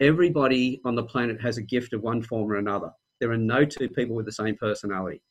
Everybody 0.00 0.80
on 0.84 0.94
the 0.94 1.02
planet 1.02 1.40
has 1.40 1.56
a 1.56 1.62
gift 1.62 1.92
of 1.94 2.02
one 2.02 2.22
form 2.22 2.50
or 2.50 2.56
another. 2.56 2.90
There 3.20 3.30
are 3.30 3.38
no 3.38 3.64
two 3.64 3.88
people 3.88 4.16
with 4.16 4.26
the 4.26 4.32
same 4.32 4.56
personality. 4.56 5.22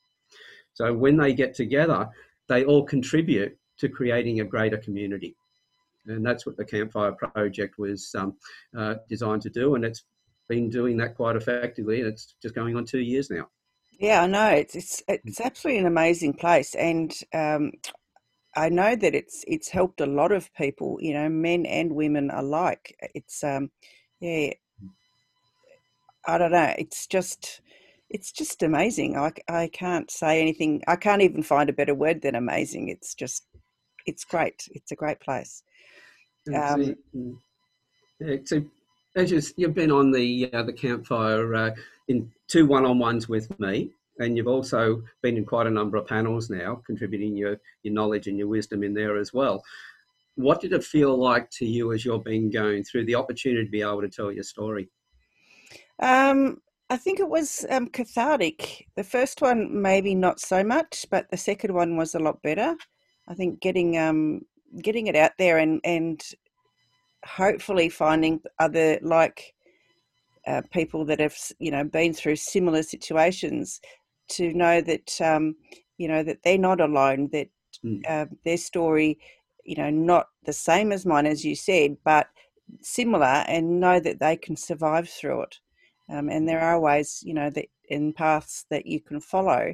So 0.80 0.94
when 0.94 1.18
they 1.18 1.34
get 1.34 1.54
together, 1.54 2.08
they 2.48 2.64
all 2.64 2.84
contribute 2.84 3.58
to 3.80 3.90
creating 3.90 4.40
a 4.40 4.46
greater 4.46 4.78
community. 4.78 5.36
And 6.08 6.26
that's 6.26 6.46
what 6.46 6.56
the 6.56 6.64
Campfire 6.64 7.12
Project 7.12 7.78
was 7.78 8.16
um, 8.18 8.36
uh, 8.78 8.96
designed 9.10 9.42
to 9.42 9.50
do. 9.50 9.76
And 9.76 9.84
it's 9.84 10.06
been 10.48 10.70
doing 10.70 10.96
that 10.98 11.16
quite 11.16 11.36
effectively. 11.36 12.00
And 12.00 12.08
it's 12.08 12.36
just 12.42 12.56
going 12.56 12.78
on 12.78 12.86
two 12.86 13.02
years 13.02 13.30
now. 13.30 13.50
Yeah, 14.00 14.24
I 14.24 14.28
know. 14.28 14.48
It's 14.52 14.76
it's 14.76 15.04
it's 15.10 15.42
absolutely 15.42 15.82
an 15.82 15.86
amazing 15.86 16.34
place, 16.36 16.74
and 16.74 17.14
um, 17.34 17.74
I 18.56 18.70
know 18.70 18.96
that 18.96 19.14
it's 19.14 19.44
it's 19.46 19.68
helped 19.68 20.00
a 20.00 20.06
lot 20.06 20.32
of 20.32 20.54
people. 20.54 21.00
You 21.02 21.16
know, 21.16 21.28
men 21.28 21.66
and 21.66 21.92
women 21.92 22.32
alike. 22.32 22.96
It's 23.14 23.44
um, 23.44 23.72
yeah. 24.22 24.52
I 26.26 26.38
don't 26.38 26.54
know. 26.54 26.74
It's 26.78 27.08
just 27.08 27.60
it's 28.10 28.32
just 28.32 28.64
amazing. 28.64 29.18
I 29.18 29.32
I 29.48 29.68
can't 29.68 30.10
say 30.10 30.42
anything. 30.42 30.82
I 30.88 30.96
can't 30.96 31.22
even 31.22 31.44
find 31.44 31.70
a 31.70 31.74
better 31.74 31.94
word 31.94 32.22
than 32.22 32.36
amazing. 32.36 32.90
It's 32.90 33.14
just 33.14 33.46
it's 34.06 34.26
great. 34.26 34.68
It's 34.72 34.92
a 34.92 34.96
great 34.96 35.20
place. 35.20 35.64
Um, 36.54 36.96
yeah, 38.20 38.38
so 38.44 38.64
as 39.16 39.32
you, 39.32 39.42
you've 39.58 39.76
been 39.76 39.92
on 39.92 40.12
the 40.12 40.50
uh, 40.52 40.64
the 40.64 40.74
campfire 40.74 41.54
uh, 41.56 41.72
in 42.08 42.32
two 42.48 42.66
one-on-ones 42.66 43.30
with 43.30 43.58
me, 43.60 43.92
and 44.20 44.36
you've 44.36 44.48
also 44.48 45.04
been 45.22 45.38
in 45.38 45.46
quite 45.46 45.68
a 45.68 45.72
number 45.72 45.98
of 45.98 46.08
panels 46.08 46.50
now, 46.50 46.82
contributing 46.86 47.38
your 47.38 47.58
your 47.84 47.94
knowledge 47.94 48.28
and 48.28 48.38
your 48.38 48.48
wisdom 48.48 48.84
in 48.84 48.94
there 48.94 49.18
as 49.18 49.34
well. 49.34 49.64
What 50.36 50.62
did 50.62 50.74
it 50.74 50.84
feel 50.84 51.18
like 51.18 51.50
to 51.52 51.66
you 51.66 51.92
as 51.92 52.06
you've 52.06 52.24
been 52.24 52.50
going 52.50 52.84
through 52.84 53.06
the 53.06 53.16
opportunity 53.16 53.66
to 53.66 53.72
be 53.72 53.82
able 53.82 54.02
to 54.02 54.10
tell 54.10 54.32
your 54.32 54.44
story? 54.44 54.90
Um, 56.02 56.62
I 56.90 56.98
think 56.98 57.20
it 57.20 57.30
was 57.30 57.66
um, 57.70 57.88
cathartic. 57.88 58.88
The 58.96 59.04
first 59.04 59.42
one, 59.42 59.82
maybe 59.82 60.16
not 60.16 60.40
so 60.40 60.64
much, 60.64 61.06
but 61.12 61.30
the 61.30 61.38
second 61.38 61.74
one 61.74 61.98
was 61.98 62.16
a 62.16 62.20
lot 62.20 62.42
better. 62.42 62.76
I 63.28 63.36
think 63.36 63.62
getting 63.62 63.98
um, 63.98 64.42
getting 64.82 65.08
it 65.08 65.16
out 65.16 65.32
there 65.38 65.60
and 65.60 65.80
and 65.84 66.22
hopefully 67.26 67.90
finding 67.90 68.42
other 68.60 69.00
like 69.04 69.54
uh, 70.48 70.62
people 70.72 71.06
that 71.06 71.20
have 71.20 71.38
you 71.60 71.70
know 71.70 71.84
been 71.84 72.14
through 72.14 72.36
similar 72.36 72.82
situations 72.82 73.80
to 74.30 74.54
know 74.54 74.82
that 74.82 75.22
um, 75.22 75.56
you 75.98 76.08
know 76.08 76.24
that 76.24 76.40
they're 76.44 76.58
not 76.58 76.82
alone 76.82 77.30
that 77.32 77.50
mm. 77.86 78.02
uh, 78.10 78.26
their 78.46 78.58
story 78.58 79.20
you 79.64 79.76
know 79.76 79.90
not 79.90 80.28
the 80.46 80.54
same 80.54 80.92
as 80.92 81.06
mine 81.06 81.26
as 81.26 81.44
you 81.46 81.56
said 81.56 81.96
but 82.04 82.28
similar 82.82 83.44
and 83.48 83.80
know 83.80 84.00
that 84.00 84.20
they 84.20 84.36
can 84.36 84.56
survive 84.56 85.10
through 85.10 85.42
it 85.42 85.60
um, 86.12 86.30
and 86.30 86.48
there 86.48 86.62
are 86.62 86.80
ways 86.80 87.22
you 87.24 87.34
know 87.34 87.50
that 87.50 87.66
in 87.90 88.14
paths 88.14 88.66
that 88.70 88.86
you 88.86 89.00
can 89.00 89.20
follow 89.20 89.74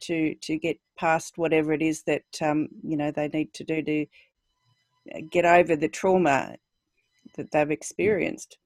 to 0.00 0.34
to 0.36 0.58
get 0.58 0.78
past 0.98 1.38
whatever 1.38 1.72
it 1.72 1.82
is 1.82 2.02
that 2.02 2.24
um, 2.40 2.68
you 2.82 2.96
know 2.96 3.10
they 3.10 3.28
need 3.28 3.52
to 3.54 3.64
do 3.64 3.82
to 3.82 4.06
uh, 5.14 5.20
get 5.30 5.44
over 5.44 5.76
the 5.76 5.88
trauma 5.88 6.56
that 7.36 7.50
they've 7.50 7.68
mm. 7.68 7.72
experienced. 7.72 8.58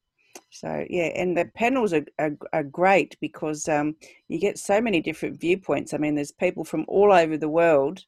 So 0.50 0.84
yeah, 0.90 1.10
and 1.14 1.36
the 1.36 1.46
panels 1.54 1.92
are, 1.92 2.04
are, 2.18 2.36
are 2.52 2.62
great 2.62 3.16
because 3.20 3.68
um, 3.68 3.96
you 4.28 4.38
get 4.38 4.58
so 4.58 4.80
many 4.80 5.00
different 5.00 5.40
viewpoints. 5.40 5.94
I 5.94 5.98
mean, 5.98 6.14
there's 6.14 6.32
people 6.32 6.64
from 6.64 6.84
all 6.88 7.12
over 7.12 7.36
the 7.36 7.48
world 7.48 8.04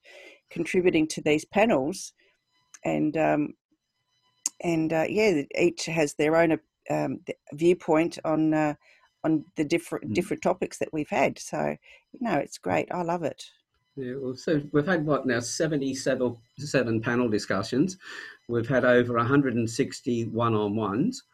contributing 0.50 1.06
to 1.08 1.22
these 1.22 1.44
panels, 1.44 2.12
and 2.84 3.16
um, 3.16 3.54
and 4.62 4.92
uh, 4.92 5.04
yeah, 5.08 5.42
each 5.58 5.86
has 5.86 6.14
their 6.14 6.36
own 6.36 6.58
um, 6.90 7.20
viewpoint 7.52 8.18
on 8.24 8.54
uh, 8.54 8.74
on 9.28 9.44
the 9.56 9.64
different 9.64 10.10
mm. 10.10 10.14
different 10.14 10.42
topics 10.42 10.78
that 10.78 10.92
we've 10.92 11.10
had. 11.10 11.38
So 11.38 11.76
you 12.12 12.20
know, 12.20 12.36
it's 12.36 12.58
great. 12.58 12.88
I 12.90 13.02
love 13.02 13.22
it. 13.22 13.44
Yeah, 13.96 14.14
well, 14.20 14.36
so 14.36 14.62
we've 14.72 14.86
had 14.86 15.04
what 15.04 15.26
now 15.26 15.40
77 15.40 16.36
seven 16.58 17.00
panel 17.00 17.28
discussions. 17.28 17.98
We've 18.48 18.68
had 18.68 18.84
over 18.84 19.14
160 19.14 20.24
one 20.26 20.54
on 20.54 20.76
ones. 20.76 21.24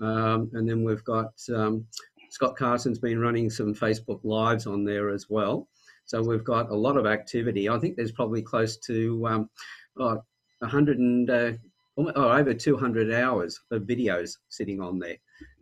Um, 0.00 0.50
and 0.54 0.68
then 0.68 0.84
we've 0.84 1.04
got 1.04 1.32
um, 1.54 1.86
Scott 2.30 2.56
Carson's 2.56 2.98
been 2.98 3.20
running 3.20 3.50
some 3.50 3.74
Facebook 3.74 4.20
Lives 4.24 4.66
on 4.66 4.84
there 4.84 5.10
as 5.10 5.28
well. 5.28 5.68
So 6.06 6.22
we've 6.22 6.44
got 6.44 6.70
a 6.70 6.74
lot 6.74 6.96
of 6.96 7.06
activity. 7.06 7.68
I 7.68 7.78
think 7.78 7.96
there's 7.96 8.12
probably 8.12 8.42
close 8.42 8.76
to 8.78 9.26
um, 9.28 9.50
oh, 9.98 10.22
100 10.58 10.98
and 10.98 11.30
uh, 11.30 11.52
oh, 11.98 12.30
over 12.30 12.54
200 12.54 13.12
hours 13.12 13.60
of 13.70 13.82
videos 13.82 14.38
sitting 14.48 14.80
on 14.80 14.98
there 14.98 15.16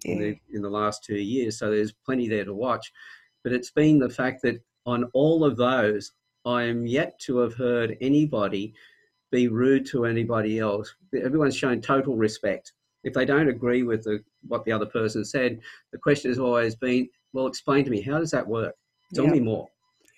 yeah. 0.05 0.13
in, 0.13 0.19
the, 0.19 0.39
in 0.53 0.63
the 0.63 0.71
last 0.71 1.05
two 1.05 1.19
years. 1.19 1.59
So 1.59 1.71
there's 1.71 1.93
plenty 1.93 2.29
there 2.29 2.45
to 2.45 2.55
watch. 2.55 2.93
But 3.43 3.53
it's 3.53 3.71
been 3.71 3.99
the 3.99 4.11
fact 4.11 4.43
that 4.43 4.61
on 4.87 5.05
all 5.15 5.45
of 5.45 5.57
those, 5.57 6.13
I 6.45 6.65
am 6.65 6.87
yet 6.87 7.19
to 7.21 7.39
have 7.39 7.55
heard 7.55 7.97
anybody 8.01 8.75
be 9.31 9.49
rude 9.49 9.87
to 9.87 10.07
anybody 10.07 10.59
else. 10.59 10.95
Everyone's 11.15 11.57
shown 11.57 11.81
total 11.81 12.17
respect. 12.17 12.73
If 13.05 13.15
they 13.15 13.25
don't 13.25 13.49
agree 13.49 13.83
with 13.83 14.05
the, 14.05 14.23
what 14.49 14.65
the 14.65 14.73
other 14.73 14.87
person 14.87 15.25
said, 15.25 15.61
the 15.93 15.99
question 15.99 16.31
has 16.31 16.39
always 16.39 16.75
been, 16.75 17.09
well, 17.33 17.47
explain 17.47 17.85
to 17.85 17.91
me, 17.91 18.03
how 18.03 18.19
does 18.19 18.31
that 18.33 18.47
work? 18.47 18.75
Tell 19.15 19.25
yep. 19.25 19.35
me 19.35 19.41
more. 19.41 19.69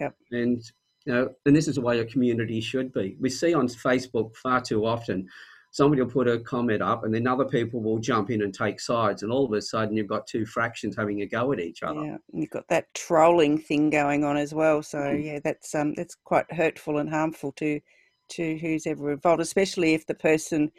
Yep. 0.01 0.17
And, 0.33 0.63
you 1.05 1.13
know, 1.13 1.29
and 1.47 1.55
this 1.55 1.69
is 1.69 1.77
the 1.77 1.81
way 1.81 2.01
a 2.01 2.05
community 2.05 2.61
should 2.61 2.93
be. 2.93 3.17
We 3.21 3.31
see 3.31 3.55
on 3.55 3.69
Facebook 3.69 4.35
far 4.37 4.61
too 4.61 4.87
often 4.87 5.29
somebody 5.73 6.03
will 6.03 6.11
put 6.11 6.29
a 6.29 6.39
comment 6.39 6.83
up 6.83 7.03
and 7.03 7.13
then 7.13 7.27
other 7.27 7.47
people 7.47 7.81
will 7.81 7.99
jump 7.99 8.31
in 8.31 8.43
and 8.43 8.55
take 8.55 8.79
sides 8.79 9.23
and 9.23 9.33
all 9.33 9.47
of 9.47 9.53
a 9.53 9.61
sudden 9.61 9.97
you've 9.97 10.07
got 10.07 10.27
two 10.27 10.47
fractions 10.47 10.95
having 10.95 11.23
a 11.23 11.27
go 11.27 11.51
at 11.53 11.59
each 11.59 11.83
other. 11.83 12.05
Yeah 12.05 12.17
you've 12.33 12.51
got 12.51 12.69
that 12.69 12.93
trolling 12.95 13.59
thing 13.59 13.91
going 13.91 14.23
on 14.23 14.37
as 14.37 14.55
well 14.55 14.83
so 14.83 14.99
mm. 14.99 15.25
yeah 15.25 15.39
that's 15.43 15.75
um 15.75 15.95
that's 15.95 16.15
quite 16.15 16.51
hurtful 16.53 16.99
and 16.99 17.11
harmful 17.11 17.53
to 17.53 17.81
to 18.29 18.57
who's 18.59 18.87
ever 18.87 19.13
involved 19.13 19.41
especially 19.43 19.95
if 19.95 20.07
the 20.07 20.15
person 20.15 20.71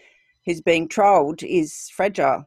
who's 0.46 0.62
being 0.62 0.88
trolled 0.88 1.42
is 1.44 1.90
fragile. 1.94 2.46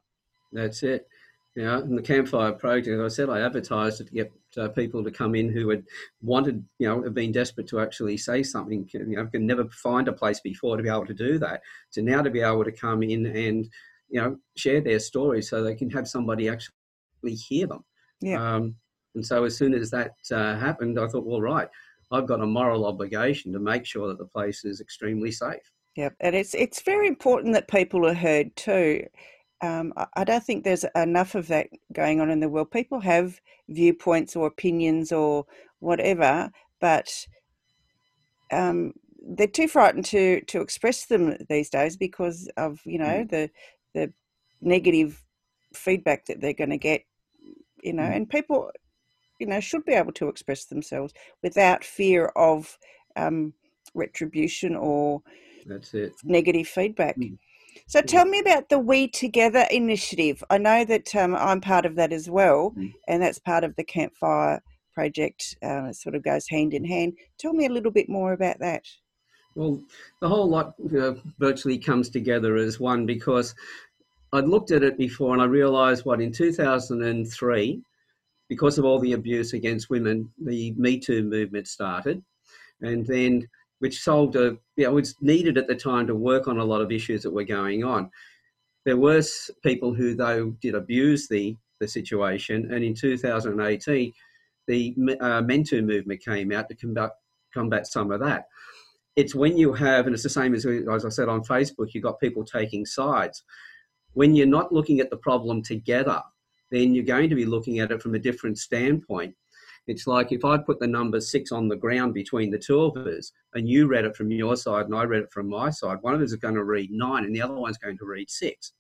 That's 0.52 0.82
it 0.82 1.08
yeah 1.56 1.80
in 1.80 1.96
the 1.96 2.02
campfire 2.02 2.52
project 2.52 3.00
as 3.00 3.12
i 3.12 3.14
said 3.14 3.30
i 3.30 3.40
advertised 3.40 4.00
it 4.00 4.06
to 4.06 4.12
get 4.12 4.32
uh, 4.58 4.68
people 4.68 5.04
to 5.04 5.10
come 5.10 5.34
in 5.34 5.48
who 5.48 5.68
had 5.68 5.84
wanted, 6.22 6.64
you 6.78 6.88
know, 6.88 7.02
have 7.02 7.14
been 7.14 7.32
desperate 7.32 7.68
to 7.68 7.80
actually 7.80 8.16
say 8.16 8.42
something. 8.42 8.88
You 8.92 9.04
know, 9.04 9.26
can 9.26 9.46
never 9.46 9.66
find 9.70 10.08
a 10.08 10.12
place 10.12 10.40
before 10.40 10.76
to 10.76 10.82
be 10.82 10.88
able 10.88 11.06
to 11.06 11.14
do 11.14 11.38
that. 11.38 11.62
To 11.92 12.02
now 12.02 12.22
to 12.22 12.30
be 12.30 12.40
able 12.40 12.64
to 12.64 12.72
come 12.72 13.02
in 13.02 13.26
and, 13.26 13.68
you 14.08 14.20
know, 14.20 14.36
share 14.56 14.80
their 14.80 14.98
stories 14.98 15.48
so 15.48 15.62
they 15.62 15.74
can 15.74 15.90
have 15.90 16.08
somebody 16.08 16.48
actually 16.48 17.34
hear 17.34 17.66
them. 17.66 17.84
Yeah. 18.20 18.56
Um, 18.56 18.76
and 19.14 19.24
so 19.24 19.44
as 19.44 19.56
soon 19.56 19.74
as 19.74 19.90
that 19.90 20.12
uh, 20.30 20.56
happened, 20.56 20.98
I 20.98 21.06
thought, 21.06 21.26
well, 21.26 21.40
right, 21.40 21.68
I've 22.12 22.26
got 22.26 22.42
a 22.42 22.46
moral 22.46 22.86
obligation 22.86 23.52
to 23.52 23.58
make 23.58 23.84
sure 23.84 24.08
that 24.08 24.18
the 24.18 24.26
place 24.26 24.64
is 24.64 24.80
extremely 24.80 25.32
safe. 25.32 25.72
Yeah, 25.96 26.10
and 26.20 26.36
it's 26.36 26.54
it's 26.54 26.82
very 26.82 27.08
important 27.08 27.54
that 27.54 27.68
people 27.68 28.06
are 28.06 28.12
heard 28.12 28.54
too 28.54 29.06
um, 29.62 29.92
I 30.14 30.24
don't 30.24 30.42
think 30.42 30.64
there's 30.64 30.84
enough 30.94 31.34
of 31.34 31.48
that 31.48 31.68
going 31.92 32.20
on 32.20 32.30
in 32.30 32.40
the 32.40 32.48
world. 32.48 32.70
People 32.70 33.00
have 33.00 33.40
viewpoints 33.68 34.36
or 34.36 34.46
opinions 34.46 35.12
or 35.12 35.46
whatever, 35.78 36.50
but 36.80 37.08
um, 38.52 38.92
they're 39.28 39.46
too 39.46 39.68
frightened 39.68 40.04
to 40.06 40.42
to 40.42 40.60
express 40.60 41.06
them 41.06 41.36
these 41.48 41.70
days 41.70 41.96
because 41.96 42.48
of 42.56 42.80
you 42.84 42.98
know 42.98 43.24
mm. 43.24 43.30
the 43.30 43.50
the 43.94 44.12
negative 44.60 45.22
feedback 45.74 46.26
that 46.26 46.40
they're 46.40 46.52
going 46.52 46.70
to 46.70 46.78
get. 46.78 47.02
You 47.82 47.94
know, 47.94 48.02
mm. 48.02 48.16
and 48.16 48.28
people, 48.28 48.70
you 49.38 49.46
know, 49.46 49.60
should 49.60 49.84
be 49.84 49.92
able 49.92 50.12
to 50.12 50.28
express 50.28 50.66
themselves 50.66 51.14
without 51.42 51.84
fear 51.84 52.26
of 52.36 52.76
um, 53.16 53.54
retribution 53.94 54.76
or 54.76 55.22
that's 55.66 55.94
it 55.94 56.12
negative 56.24 56.68
feedback. 56.68 57.16
Mm. 57.16 57.38
So 57.88 58.02
tell 58.02 58.24
me 58.24 58.40
about 58.40 58.68
the 58.68 58.80
We 58.80 59.06
Together 59.06 59.64
initiative. 59.70 60.42
I 60.50 60.58
know 60.58 60.84
that 60.84 61.14
um, 61.14 61.36
I'm 61.36 61.60
part 61.60 61.86
of 61.86 61.94
that 61.96 62.12
as 62.12 62.28
well, 62.28 62.72
mm. 62.76 62.92
and 63.06 63.22
that's 63.22 63.38
part 63.38 63.62
of 63.62 63.76
the 63.76 63.84
Campfire 63.84 64.60
project 64.92 65.56
uh, 65.62 65.92
sort 65.92 66.16
of 66.16 66.24
goes 66.24 66.48
hand 66.48 66.74
in 66.74 66.84
hand. 66.84 67.12
Tell 67.38 67.52
me 67.52 67.66
a 67.66 67.72
little 67.72 67.92
bit 67.92 68.08
more 68.08 68.32
about 68.32 68.58
that. 68.58 68.82
Well, 69.54 69.80
the 70.20 70.28
whole 70.28 70.48
lot 70.48 70.74
you 70.78 70.98
know, 70.98 71.20
virtually 71.38 71.78
comes 71.78 72.10
together 72.10 72.56
as 72.56 72.80
one 72.80 73.06
because 73.06 73.54
I'd 74.32 74.48
looked 74.48 74.72
at 74.72 74.82
it 74.82 74.98
before 74.98 75.32
and 75.32 75.40
I 75.40 75.46
realised 75.46 76.04
what 76.04 76.20
in 76.20 76.32
2003, 76.32 77.82
because 78.48 78.78
of 78.78 78.84
all 78.84 78.98
the 78.98 79.12
abuse 79.12 79.52
against 79.52 79.90
women, 79.90 80.28
the 80.42 80.72
Me 80.76 80.98
Too 80.98 81.22
movement 81.22 81.68
started, 81.68 82.20
and 82.80 83.06
then 83.06 83.46
which 83.78 84.02
solved 84.02 84.36
a 84.36 84.56
you 84.76 84.84
know 84.84 84.92
was 84.92 85.14
needed 85.20 85.58
at 85.58 85.66
the 85.66 85.74
time 85.74 86.06
to 86.06 86.14
work 86.14 86.48
on 86.48 86.58
a 86.58 86.64
lot 86.64 86.80
of 86.80 86.92
issues 86.92 87.22
that 87.22 87.32
were 87.32 87.44
going 87.44 87.84
on. 87.84 88.10
There 88.84 88.96
were 88.96 89.22
people 89.62 89.94
who 89.94 90.14
though 90.14 90.50
did 90.60 90.74
abuse 90.74 91.28
the 91.28 91.56
the 91.80 91.88
situation, 91.88 92.72
and 92.72 92.82
in 92.82 92.94
2018, 92.94 94.12
the 94.66 94.94
uh, 95.20 95.42
Men 95.42 95.64
Too 95.64 95.82
movement 95.82 96.24
came 96.24 96.52
out 96.52 96.68
to 96.68 96.74
combat 96.74 97.10
combat 97.52 97.86
some 97.86 98.10
of 98.10 98.20
that. 98.20 98.46
It's 99.16 99.34
when 99.34 99.56
you 99.56 99.72
have, 99.72 100.06
and 100.06 100.14
it's 100.14 100.22
the 100.22 100.28
same 100.28 100.54
as 100.54 100.66
as 100.66 101.04
I 101.04 101.08
said 101.08 101.28
on 101.28 101.42
Facebook, 101.42 101.92
you've 101.92 102.04
got 102.04 102.20
people 102.20 102.44
taking 102.44 102.86
sides. 102.86 103.42
When 104.12 104.34
you're 104.34 104.46
not 104.46 104.72
looking 104.72 105.00
at 105.00 105.10
the 105.10 105.16
problem 105.18 105.62
together, 105.62 106.22
then 106.70 106.94
you're 106.94 107.04
going 107.04 107.28
to 107.28 107.36
be 107.36 107.44
looking 107.44 107.80
at 107.80 107.90
it 107.90 108.02
from 108.02 108.14
a 108.14 108.18
different 108.18 108.58
standpoint. 108.58 109.34
It's 109.86 110.06
like 110.06 110.32
if 110.32 110.44
I 110.44 110.58
put 110.58 110.80
the 110.80 110.86
number 110.86 111.20
six 111.20 111.52
on 111.52 111.68
the 111.68 111.76
ground 111.76 112.12
between 112.12 112.50
the 112.50 112.58
two 112.58 112.80
of 112.80 112.96
us, 113.06 113.30
and 113.54 113.68
you 113.68 113.86
read 113.86 114.04
it 114.04 114.16
from 114.16 114.30
your 114.30 114.56
side 114.56 114.86
and 114.86 114.94
I 114.94 115.04
read 115.04 115.22
it 115.22 115.32
from 115.32 115.48
my 115.48 115.70
side, 115.70 115.98
one 116.00 116.14
of 116.14 116.20
us 116.20 116.30
is 116.30 116.36
going 116.36 116.54
to 116.54 116.64
read 116.64 116.90
nine 116.90 117.24
and 117.24 117.34
the 117.34 117.42
other 117.42 117.54
one's 117.54 117.78
going 117.78 117.98
to 117.98 118.04
read 118.04 118.28
six. 118.28 118.72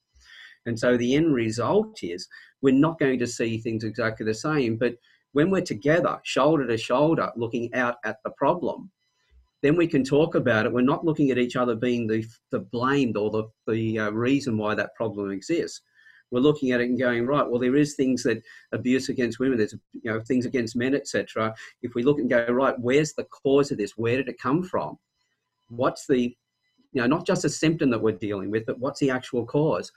And 0.66 0.78
so 0.78 0.96
the 0.96 1.14
end 1.14 1.32
result 1.32 2.02
is 2.02 2.26
we're 2.60 2.74
not 2.74 2.98
going 2.98 3.20
to 3.20 3.26
see 3.26 3.58
things 3.58 3.84
exactly 3.84 4.26
the 4.26 4.34
same. 4.34 4.76
But 4.76 4.96
when 5.32 5.50
we're 5.50 5.60
together, 5.60 6.18
shoulder 6.24 6.66
to 6.66 6.76
shoulder, 6.76 7.30
looking 7.36 7.72
out 7.72 7.96
at 8.04 8.16
the 8.24 8.30
problem, 8.30 8.90
then 9.62 9.76
we 9.76 9.86
can 9.86 10.02
talk 10.02 10.34
about 10.34 10.66
it. 10.66 10.72
We're 10.72 10.80
not 10.80 11.04
looking 11.04 11.30
at 11.30 11.38
each 11.38 11.54
other 11.54 11.76
being 11.76 12.08
the, 12.08 12.26
the 12.50 12.60
blamed 12.60 13.16
or 13.16 13.30
the, 13.30 13.44
the 13.72 13.98
uh, 14.00 14.10
reason 14.10 14.58
why 14.58 14.74
that 14.74 14.94
problem 14.96 15.30
exists 15.30 15.80
we're 16.30 16.40
looking 16.40 16.72
at 16.72 16.80
it 16.80 16.88
and 16.88 16.98
going 16.98 17.26
right 17.26 17.48
well 17.48 17.60
there 17.60 17.76
is 17.76 17.94
things 17.94 18.22
that 18.22 18.42
abuse 18.72 19.08
against 19.08 19.38
women 19.38 19.58
there's 19.58 19.74
you 19.92 20.10
know 20.10 20.20
things 20.20 20.46
against 20.46 20.76
men 20.76 20.94
etc 20.94 21.54
if 21.82 21.94
we 21.94 22.02
look 22.02 22.18
and 22.18 22.30
go 22.30 22.44
right 22.46 22.74
where's 22.78 23.12
the 23.14 23.24
cause 23.24 23.70
of 23.70 23.78
this? 23.78 23.96
Where 23.96 24.16
did 24.16 24.28
it 24.28 24.40
come 24.40 24.62
from? 24.62 24.98
What's 25.68 26.06
the 26.06 26.34
you 26.92 27.02
know 27.02 27.06
not 27.06 27.26
just 27.26 27.44
a 27.44 27.50
symptom 27.50 27.90
that 27.90 28.02
we're 28.02 28.12
dealing 28.12 28.50
with 28.50 28.66
but 28.66 28.78
what's 28.78 29.00
the 29.00 29.10
actual 29.10 29.44
cause? 29.46 29.90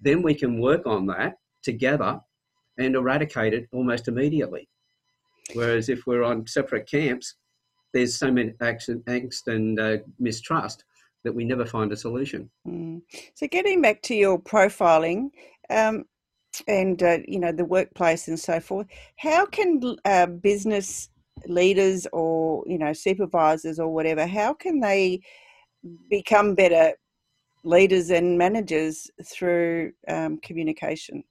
Then 0.00 0.22
we 0.22 0.34
can 0.34 0.60
work 0.60 0.86
on 0.86 1.06
that 1.06 1.34
together 1.62 2.20
and 2.78 2.94
eradicate 2.94 3.54
it 3.54 3.68
almost 3.72 4.08
immediately. 4.08 4.68
Whereas 5.54 5.88
if 5.88 6.06
we're 6.06 6.24
on 6.24 6.46
separate 6.46 6.88
camps 6.90 7.34
there's 7.92 8.14
so 8.14 8.30
many 8.30 8.50
angst 8.50 9.46
and 9.46 9.80
uh, 9.80 9.96
mistrust 10.18 10.84
that 11.24 11.34
we 11.34 11.44
never 11.44 11.66
find 11.66 11.90
a 11.92 11.96
solution. 11.96 12.48
Mm. 12.66 13.02
So, 13.34 13.48
getting 13.48 13.82
back 13.82 14.02
to 14.02 14.14
your 14.14 14.38
profiling, 14.38 15.30
um, 15.70 16.04
and 16.68 17.02
uh, 17.02 17.18
you 17.26 17.38
know 17.38 17.52
the 17.52 17.64
workplace 17.64 18.28
and 18.28 18.38
so 18.38 18.60
forth. 18.60 18.86
How 19.16 19.46
can 19.46 19.80
uh, 20.04 20.26
business 20.26 21.10
leaders 21.46 22.06
or 22.12 22.64
you 22.66 22.78
know 22.78 22.92
supervisors 22.92 23.78
or 23.78 23.88
whatever? 23.88 24.26
How 24.26 24.54
can 24.54 24.80
they 24.80 25.20
become 26.08 26.54
better 26.54 26.92
leaders 27.64 28.10
and 28.10 28.38
managers 28.38 29.10
through 29.24 29.92
um, 30.08 30.38
communication? 30.38 31.22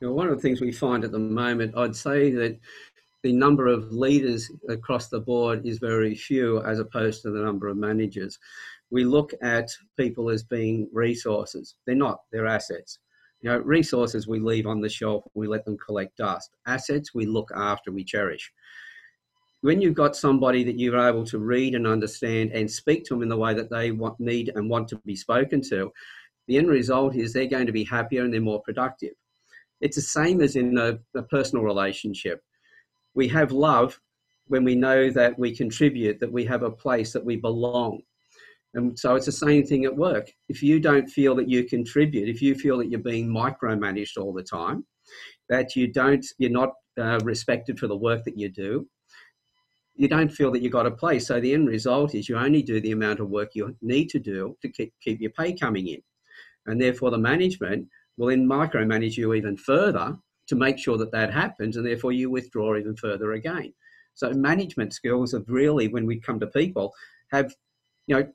You 0.00 0.08
know, 0.08 0.14
one 0.14 0.28
of 0.28 0.36
the 0.36 0.42
things 0.42 0.60
we 0.60 0.72
find 0.72 1.04
at 1.04 1.12
the 1.12 1.18
moment, 1.18 1.76
I'd 1.76 1.94
say 1.94 2.30
that 2.32 2.58
the 3.22 3.32
number 3.32 3.66
of 3.66 3.92
leaders 3.92 4.50
across 4.68 5.08
the 5.08 5.20
board 5.20 5.66
is 5.66 5.78
very 5.78 6.14
few 6.14 6.62
as 6.62 6.78
opposed 6.78 7.22
to 7.22 7.30
the 7.30 7.42
number 7.42 7.68
of 7.68 7.76
managers. 7.76 8.38
We 8.90 9.04
look 9.04 9.32
at 9.42 9.68
people 9.98 10.30
as 10.30 10.42
being 10.42 10.88
resources. 10.92 11.76
They're 11.86 11.94
not, 11.94 12.20
they're 12.32 12.46
assets. 12.46 12.98
You 13.42 13.50
know, 13.50 13.58
resources 13.58 14.28
we 14.28 14.38
leave 14.38 14.66
on 14.66 14.80
the 14.80 14.88
shelf, 14.88 15.24
we 15.34 15.46
let 15.46 15.64
them 15.64 15.78
collect 15.78 16.16
dust. 16.16 16.50
Assets 16.66 17.14
we 17.14 17.26
look 17.26 17.50
after, 17.54 17.90
we 17.90 18.04
cherish. 18.04 18.52
When 19.62 19.80
you've 19.80 19.94
got 19.94 20.16
somebody 20.16 20.64
that 20.64 20.78
you're 20.78 20.98
able 20.98 21.24
to 21.26 21.38
read 21.38 21.74
and 21.74 21.86
understand 21.86 22.52
and 22.52 22.70
speak 22.70 23.04
to 23.04 23.14
them 23.14 23.22
in 23.22 23.28
the 23.28 23.36
way 23.36 23.54
that 23.54 23.70
they 23.70 23.92
want, 23.92 24.18
need 24.18 24.52
and 24.54 24.68
want 24.68 24.88
to 24.88 24.96
be 25.04 25.16
spoken 25.16 25.62
to, 25.70 25.90
the 26.48 26.58
end 26.58 26.68
result 26.68 27.14
is 27.14 27.32
they're 27.32 27.46
going 27.46 27.66
to 27.66 27.72
be 27.72 27.84
happier 27.84 28.24
and 28.24 28.32
they're 28.32 28.40
more 28.40 28.62
productive. 28.62 29.12
It's 29.80 29.96
the 29.96 30.02
same 30.02 30.40
as 30.40 30.56
in 30.56 30.76
a, 30.76 30.98
a 31.16 31.22
personal 31.22 31.64
relationship. 31.64 32.42
We 33.14 33.28
have 33.28 33.52
love 33.52 34.00
when 34.46 34.64
we 34.64 34.74
know 34.74 35.10
that 35.10 35.38
we 35.38 35.54
contribute, 35.54 36.20
that 36.20 36.32
we 36.32 36.44
have 36.44 36.62
a 36.62 36.70
place, 36.70 37.12
that 37.12 37.24
we 37.24 37.36
belong. 37.36 38.02
And 38.74 38.98
so 38.98 39.16
it's 39.16 39.26
the 39.26 39.32
same 39.32 39.64
thing 39.64 39.84
at 39.84 39.96
work. 39.96 40.30
If 40.48 40.62
you 40.62 40.78
don't 40.78 41.08
feel 41.08 41.34
that 41.36 41.48
you 41.48 41.64
contribute, 41.64 42.28
if 42.28 42.40
you 42.40 42.54
feel 42.54 42.78
that 42.78 42.88
you're 42.88 43.00
being 43.00 43.28
micromanaged 43.28 44.16
all 44.16 44.32
the 44.32 44.42
time, 44.42 44.86
that 45.48 45.74
you 45.74 45.92
don't, 45.92 46.24
you're 46.38 46.50
not 46.50 46.74
uh, 46.98 47.18
respected 47.24 47.78
for 47.78 47.88
the 47.88 47.96
work 47.96 48.24
that 48.24 48.38
you 48.38 48.48
do, 48.48 48.86
you 49.96 50.08
don't 50.08 50.30
feel 50.30 50.52
that 50.52 50.62
you've 50.62 50.72
got 50.72 50.86
a 50.86 50.90
place. 50.90 51.26
So 51.26 51.40
the 51.40 51.52
end 51.52 51.68
result 51.68 52.14
is 52.14 52.28
you 52.28 52.36
only 52.36 52.62
do 52.62 52.80
the 52.80 52.92
amount 52.92 53.20
of 53.20 53.28
work 53.28 53.50
you 53.54 53.76
need 53.82 54.08
to 54.10 54.18
do 54.20 54.56
to 54.62 54.68
keep, 54.68 54.94
keep 55.02 55.20
your 55.20 55.32
pay 55.32 55.52
coming 55.52 55.88
in. 55.88 56.00
And 56.66 56.80
therefore, 56.80 57.10
the 57.10 57.18
management 57.18 57.88
will 58.16 58.28
then 58.28 58.46
micromanage 58.46 59.16
you 59.16 59.34
even 59.34 59.56
further 59.56 60.16
to 60.46 60.54
make 60.54 60.78
sure 60.78 60.96
that 60.98 61.12
that 61.12 61.32
happens. 61.32 61.76
And 61.76 61.84
therefore, 61.84 62.12
you 62.12 62.30
withdraw 62.30 62.76
even 62.76 62.96
further 62.96 63.32
again. 63.32 63.74
So 64.14 64.30
management 64.32 64.92
skills 64.92 65.32
have 65.32 65.44
really, 65.48 65.88
when 65.88 66.06
we 66.06 66.20
come 66.20 66.38
to 66.40 66.46
people, 66.46 66.92
have 67.32 67.52
you 68.06 68.16
know 68.16 68.26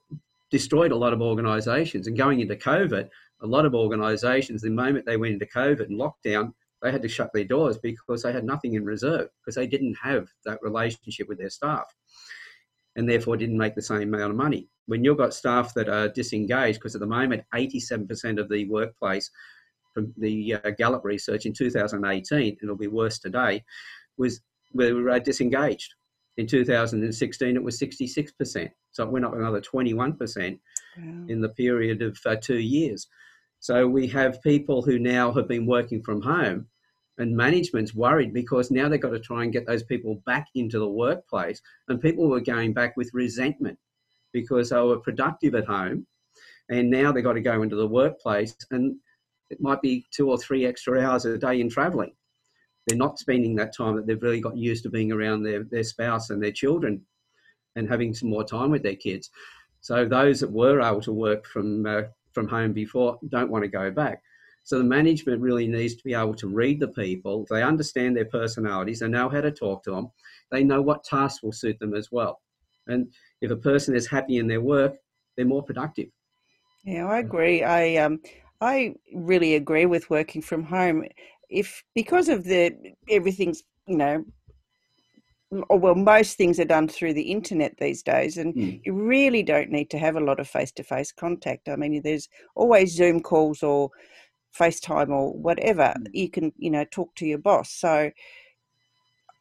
destroyed 0.51 0.91
a 0.91 0.95
lot 0.95 1.13
of 1.13 1.21
organisations. 1.21 2.07
And 2.07 2.17
going 2.17 2.39
into 2.39 2.55
COVID, 2.55 3.09
a 3.41 3.47
lot 3.47 3.65
of 3.65 3.75
organisations, 3.75 4.61
the 4.61 4.69
moment 4.69 5.05
they 5.05 5.17
went 5.17 5.33
into 5.33 5.45
COVID 5.45 5.87
and 5.87 5.99
lockdown, 5.99 6.53
they 6.81 6.91
had 6.91 7.01
to 7.01 7.07
shut 7.07 7.31
their 7.33 7.43
doors 7.43 7.77
because 7.77 8.21
they 8.21 8.31
had 8.31 8.43
nothing 8.43 8.75
in 8.75 8.85
reserve 8.85 9.29
because 9.41 9.55
they 9.55 9.67
didn't 9.67 9.95
have 10.01 10.27
that 10.45 10.59
relationship 10.61 11.27
with 11.27 11.39
their 11.39 11.49
staff 11.49 11.85
and 12.95 13.09
therefore 13.09 13.37
didn't 13.37 13.57
make 13.57 13.75
the 13.75 13.81
same 13.81 14.13
amount 14.13 14.31
of 14.31 14.37
money. 14.37 14.69
When 14.85 15.03
you've 15.03 15.17
got 15.17 15.33
staff 15.33 15.73
that 15.73 15.89
are 15.89 16.07
disengaged, 16.07 16.79
because 16.79 16.95
at 16.95 17.01
the 17.01 17.07
moment, 17.07 17.43
87% 17.53 18.39
of 18.39 18.49
the 18.49 18.69
workplace 18.69 19.29
from 19.93 20.13
the 20.17 20.55
uh, 20.55 20.69
Gallup 20.71 21.03
research 21.03 21.45
in 21.45 21.53
2018, 21.53 22.39
and 22.39 22.57
it'll 22.61 22.75
be 22.75 22.87
worse 22.87 23.19
today, 23.19 23.63
was 24.17 24.41
were 24.73 25.19
disengaged. 25.19 25.93
In 26.37 26.47
2016, 26.47 27.55
it 27.55 27.63
was 27.63 27.79
66%. 27.79 28.69
So 28.95 29.03
it 29.03 29.11
went 29.11 29.25
up 29.25 29.33
another 29.33 29.59
21% 29.59 30.59
wow. 30.97 31.25
in 31.27 31.41
the 31.41 31.49
period 31.49 32.01
of 32.01 32.17
uh, 32.25 32.37
two 32.37 32.59
years. 32.59 33.07
So 33.59 33.87
we 33.87 34.07
have 34.07 34.41
people 34.41 34.83
who 34.83 34.97
now 34.97 35.33
have 35.33 35.49
been 35.49 35.65
working 35.65 36.01
from 36.01 36.21
home, 36.21 36.67
and 37.17 37.35
management's 37.35 37.93
worried 37.93 38.33
because 38.33 38.71
now 38.71 38.87
they've 38.87 39.01
got 39.01 39.09
to 39.09 39.19
try 39.19 39.43
and 39.43 39.51
get 39.51 39.67
those 39.67 39.83
people 39.83 40.21
back 40.25 40.47
into 40.55 40.79
the 40.79 40.89
workplace. 40.89 41.61
And 41.89 42.01
people 42.01 42.29
were 42.29 42.39
going 42.39 42.73
back 42.73 42.95
with 42.95 43.09
resentment 43.13 43.77
because 44.31 44.69
they 44.69 44.79
were 44.79 44.99
productive 44.99 45.55
at 45.55 45.65
home, 45.65 46.07
and 46.69 46.89
now 46.89 47.11
they've 47.11 47.23
got 47.23 47.33
to 47.33 47.41
go 47.41 47.63
into 47.63 47.75
the 47.75 47.87
workplace, 47.87 48.55
and 48.71 48.95
it 49.49 49.59
might 49.59 49.81
be 49.81 50.05
two 50.15 50.29
or 50.29 50.37
three 50.37 50.65
extra 50.65 51.01
hours 51.01 51.25
a 51.25 51.37
day 51.37 51.59
in 51.59 51.69
travelling 51.69 52.13
they're 52.87 52.97
not 52.97 53.17
spending 53.17 53.55
that 53.55 53.75
time 53.75 53.95
that 53.95 54.05
they've 54.05 54.21
really 54.21 54.41
got 54.41 54.55
used 54.55 54.83
to 54.83 54.89
being 54.89 55.11
around 55.11 55.41
their, 55.41 55.63
their 55.63 55.83
spouse 55.83 56.29
and 56.29 56.41
their 56.41 56.51
children 56.51 57.01
and 57.75 57.89
having 57.89 58.13
some 58.13 58.29
more 58.29 58.43
time 58.43 58.71
with 58.71 58.83
their 58.83 58.95
kids. 58.95 59.29
So 59.81 60.05
those 60.05 60.39
that 60.39 60.51
were 60.51 60.81
able 60.81 61.01
to 61.01 61.13
work 61.13 61.45
from 61.45 61.85
uh, 61.85 62.03
from 62.33 62.47
home 62.47 62.73
before 62.73 63.19
don't 63.29 63.49
want 63.49 63.63
to 63.63 63.69
go 63.69 63.91
back. 63.91 64.21
So 64.63 64.79
the 64.79 64.83
management 64.83 65.41
really 65.41 65.67
needs 65.67 65.95
to 65.95 66.03
be 66.03 66.15
able 66.15 66.33
to 66.35 66.47
read 66.47 66.79
the 66.79 66.87
people. 66.87 67.45
They 67.49 67.61
understand 67.61 68.17
their 68.17 68.25
personalities. 68.25 68.99
They 68.99 69.07
know 69.07 69.29
how 69.29 69.41
to 69.41 69.51
talk 69.51 69.83
to 69.83 69.91
them. 69.91 70.09
They 70.51 70.63
know 70.63 70.81
what 70.81 71.03
tasks 71.03 71.43
will 71.43 71.51
suit 71.51 71.77
them 71.79 71.93
as 71.93 72.11
well. 72.11 72.41
And 72.87 73.13
if 73.41 73.51
a 73.51 73.55
person 73.55 73.95
is 73.95 74.07
happy 74.07 74.37
in 74.37 74.47
their 74.47 74.61
work, 74.61 74.95
they're 75.37 75.45
more 75.45 75.63
productive. 75.63 76.07
Yeah, 76.83 77.05
I 77.07 77.19
agree. 77.19 77.63
I 77.63 77.97
um, 77.97 78.19
I 78.61 78.95
really 79.13 79.55
agree 79.55 79.85
with 79.85 80.09
working 80.09 80.41
from 80.41 80.63
home 80.63 81.03
if 81.49 81.83
because 81.93 82.29
of 82.29 82.43
the 82.43 82.75
everything's 83.09 83.63
you 83.87 83.97
know 83.97 84.25
or 85.69 85.77
well 85.77 85.95
most 85.95 86.37
things 86.37 86.59
are 86.59 86.65
done 86.65 86.87
through 86.87 87.13
the 87.13 87.31
internet 87.31 87.75
these 87.77 88.01
days 88.01 88.37
and 88.37 88.55
mm. 88.55 88.81
you 88.83 88.93
really 88.93 89.43
don't 89.43 89.69
need 89.69 89.89
to 89.89 89.97
have 89.97 90.15
a 90.15 90.23
lot 90.23 90.39
of 90.39 90.47
face-to-face 90.47 91.11
contact 91.11 91.69
i 91.69 91.75
mean 91.75 92.01
there's 92.03 92.27
always 92.55 92.95
zoom 92.95 93.19
calls 93.19 93.61
or 93.61 93.89
facetime 94.57 95.09
or 95.09 95.33
whatever 95.33 95.93
mm. 95.99 96.07
you 96.13 96.29
can 96.29 96.51
you 96.57 96.71
know 96.71 96.85
talk 96.91 97.13
to 97.15 97.25
your 97.25 97.37
boss 97.37 97.71
so 97.71 98.09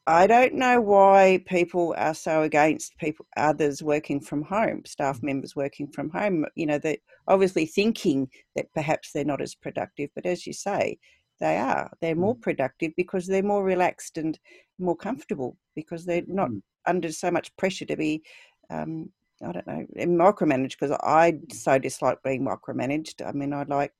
i 0.06 0.26
don't 0.26 0.54
know 0.54 0.78
why 0.80 1.42
people 1.46 1.94
are 1.96 2.14
so 2.14 2.42
against 2.42 2.96
people 2.98 3.26
others 3.36 3.82
working 3.82 4.20
from 4.20 4.42
home 4.42 4.82
staff 4.84 5.18
mm. 5.20 5.24
members 5.24 5.56
working 5.56 5.88
from 5.88 6.10
home 6.10 6.44
you 6.54 6.66
know 6.66 6.78
they're 6.78 6.98
obviously 7.28 7.64
thinking 7.64 8.28
that 8.54 8.66
perhaps 8.74 9.10
they're 9.12 9.24
not 9.24 9.40
as 9.40 9.54
productive 9.54 10.10
but 10.14 10.26
as 10.26 10.46
you 10.46 10.52
say 10.52 10.98
they 11.40 11.56
are. 11.58 11.90
They're 12.00 12.14
more 12.14 12.36
mm. 12.36 12.40
productive 12.42 12.92
because 12.96 13.26
they're 13.26 13.42
more 13.42 13.64
relaxed 13.64 14.18
and 14.18 14.38
more 14.78 14.96
comfortable 14.96 15.56
because 15.74 16.04
they're 16.04 16.22
not 16.26 16.50
Mm. 16.50 16.62
under 16.86 17.10
so 17.12 17.30
much 17.30 17.54
pressure 17.56 17.84
to 17.86 17.96
be 17.96 18.22
um, 18.70 19.10
I 19.42 19.52
don't 19.52 19.66
know 19.66 19.86
micromanaged 19.96 20.78
because 20.78 20.96
I 21.02 21.38
so 21.52 21.78
dislike 21.78 22.22
being 22.22 22.44
micromanaged. 22.44 23.26
I 23.26 23.32
mean, 23.32 23.52
I 23.52 23.64
like, 23.64 23.92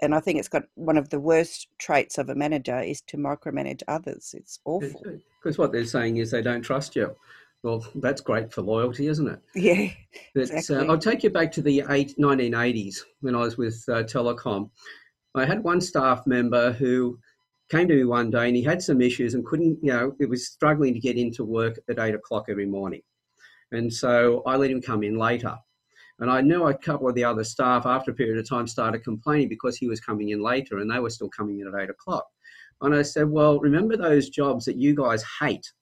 and 0.00 0.14
I 0.14 0.20
think 0.20 0.38
it's 0.38 0.48
got 0.48 0.64
one 0.74 0.98
of 0.98 1.08
the 1.10 1.20
worst 1.20 1.68
traits 1.78 2.18
of 2.18 2.28
a 2.28 2.34
manager 2.34 2.78
is 2.80 3.00
to 3.02 3.16
micromanage 3.16 3.82
others. 3.88 4.34
It's 4.36 4.58
awful. 4.64 5.02
Because 5.42 5.58
what 5.58 5.72
they're 5.72 5.84
saying 5.86 6.16
is 6.18 6.30
they 6.30 6.42
don't 6.42 6.62
trust 6.62 6.96
you. 6.96 7.14
Well, 7.62 7.86
that's 7.96 8.20
great 8.20 8.52
for 8.52 8.62
loyalty, 8.62 9.06
isn't 9.06 9.28
it? 9.28 9.38
Yeah, 9.54 9.88
But 10.34 10.50
Exactly. 10.50 10.76
uh, 10.88 10.90
I'll 10.90 10.98
take 10.98 11.22
you 11.22 11.30
back 11.30 11.52
to 11.52 11.62
the 11.62 11.84
eight, 11.90 12.14
1980s 12.18 12.96
when 13.20 13.34
I 13.36 13.40
was 13.40 13.56
with 13.56 13.82
uh, 13.88 14.02
Telecom. 14.02 14.70
I 15.34 15.44
had 15.44 15.62
one 15.62 15.80
staff 15.80 16.26
member 16.26 16.72
who 16.72 17.18
came 17.72 17.88
to 17.88 17.94
me 17.94 18.04
one 18.04 18.30
day 18.30 18.48
and 18.48 18.56
he 18.56 18.62
had 18.62 18.82
some 18.82 19.00
issues 19.00 19.32
and 19.32 19.46
couldn't, 19.46 19.78
you 19.82 19.90
know, 19.90 20.14
he 20.18 20.26
was 20.26 20.46
struggling 20.46 20.92
to 20.92 21.00
get 21.00 21.16
into 21.16 21.42
work 21.42 21.80
at 21.88 21.98
eight 21.98 22.14
o'clock 22.14 22.44
every 22.50 22.66
morning. 22.66 23.00
And 23.72 23.92
so 23.92 24.42
I 24.46 24.56
let 24.56 24.70
him 24.70 24.82
come 24.82 25.02
in 25.02 25.16
later. 25.16 25.56
And 26.18 26.30
I 26.30 26.42
knew 26.42 26.66
a 26.66 26.76
couple 26.76 27.08
of 27.08 27.14
the 27.14 27.24
other 27.24 27.42
staff 27.42 27.86
after 27.86 28.10
a 28.10 28.14
period 28.14 28.38
of 28.38 28.48
time 28.48 28.66
started 28.66 29.02
complaining 29.02 29.48
because 29.48 29.78
he 29.78 29.88
was 29.88 30.00
coming 30.00 30.28
in 30.28 30.42
later 30.42 30.78
and 30.78 30.90
they 30.90 31.00
were 31.00 31.08
still 31.08 31.30
coming 31.30 31.60
in 31.60 31.66
at 31.66 31.82
eight 31.82 31.88
o'clock. 31.88 32.26
And 32.82 32.94
I 32.94 33.02
said, 33.02 33.30
Well, 33.30 33.58
remember 33.58 33.96
those 33.96 34.28
jobs 34.28 34.66
that 34.66 34.76
you 34.76 34.94
guys 34.94 35.24
hate? 35.40 35.72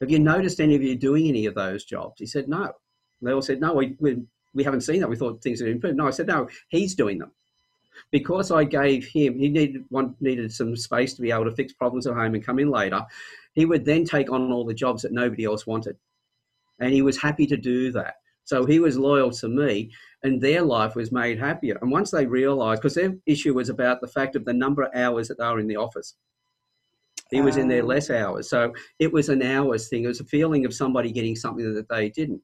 Have 0.00 0.10
you 0.10 0.20
noticed 0.20 0.60
any 0.60 0.76
of 0.76 0.82
you 0.82 0.94
doing 0.94 1.26
any 1.26 1.46
of 1.46 1.54
those 1.56 1.84
jobs? 1.84 2.14
He 2.18 2.26
said, 2.26 2.48
No. 2.48 2.62
And 2.62 2.72
they 3.22 3.32
all 3.32 3.42
said, 3.42 3.60
No, 3.60 3.74
we, 3.74 3.96
we, 3.98 4.22
we 4.54 4.62
haven't 4.62 4.82
seen 4.82 5.00
that. 5.00 5.10
We 5.10 5.16
thought 5.16 5.42
things 5.42 5.60
had 5.60 5.68
improved. 5.68 5.96
No, 5.96 6.06
I 6.06 6.10
said, 6.10 6.28
No, 6.28 6.48
he's 6.68 6.94
doing 6.94 7.18
them. 7.18 7.32
Because 8.10 8.50
I 8.50 8.64
gave 8.64 9.06
him, 9.06 9.38
he 9.38 9.48
needed 9.48 9.84
one 9.88 10.14
needed 10.20 10.52
some 10.52 10.76
space 10.76 11.14
to 11.14 11.22
be 11.22 11.30
able 11.30 11.44
to 11.44 11.56
fix 11.56 11.72
problems 11.72 12.06
at 12.06 12.14
home 12.14 12.34
and 12.34 12.44
come 12.44 12.58
in 12.58 12.70
later. 12.70 13.02
He 13.54 13.64
would 13.64 13.84
then 13.84 14.04
take 14.04 14.30
on 14.30 14.52
all 14.52 14.64
the 14.64 14.74
jobs 14.74 15.02
that 15.02 15.12
nobody 15.12 15.44
else 15.44 15.66
wanted, 15.66 15.96
and 16.78 16.92
he 16.92 17.02
was 17.02 17.20
happy 17.20 17.46
to 17.46 17.56
do 17.56 17.92
that. 17.92 18.16
So 18.44 18.66
he 18.66 18.80
was 18.80 18.98
loyal 18.98 19.30
to 19.30 19.48
me, 19.48 19.92
and 20.24 20.40
their 20.40 20.62
life 20.62 20.96
was 20.96 21.12
made 21.12 21.38
happier. 21.38 21.78
And 21.80 21.90
once 21.92 22.10
they 22.10 22.26
realised, 22.26 22.82
because 22.82 22.94
their 22.94 23.14
issue 23.24 23.54
was 23.54 23.68
about 23.68 24.00
the 24.00 24.08
fact 24.08 24.36
of 24.36 24.44
the 24.44 24.52
number 24.52 24.82
of 24.82 24.94
hours 24.94 25.28
that 25.28 25.38
they 25.38 25.46
were 25.46 25.60
in 25.60 25.68
the 25.68 25.76
office, 25.76 26.16
he 27.30 27.40
was 27.40 27.56
in 27.56 27.68
there 27.68 27.82
Ah. 27.82 27.86
less 27.86 28.10
hours. 28.10 28.50
So 28.50 28.74
it 28.98 29.12
was 29.12 29.28
an 29.28 29.42
hours 29.42 29.88
thing. 29.88 30.04
It 30.04 30.08
was 30.08 30.20
a 30.20 30.24
feeling 30.24 30.66
of 30.66 30.74
somebody 30.74 31.12
getting 31.12 31.36
something 31.36 31.72
that 31.72 31.88
they 31.88 32.10
didn't. 32.10 32.42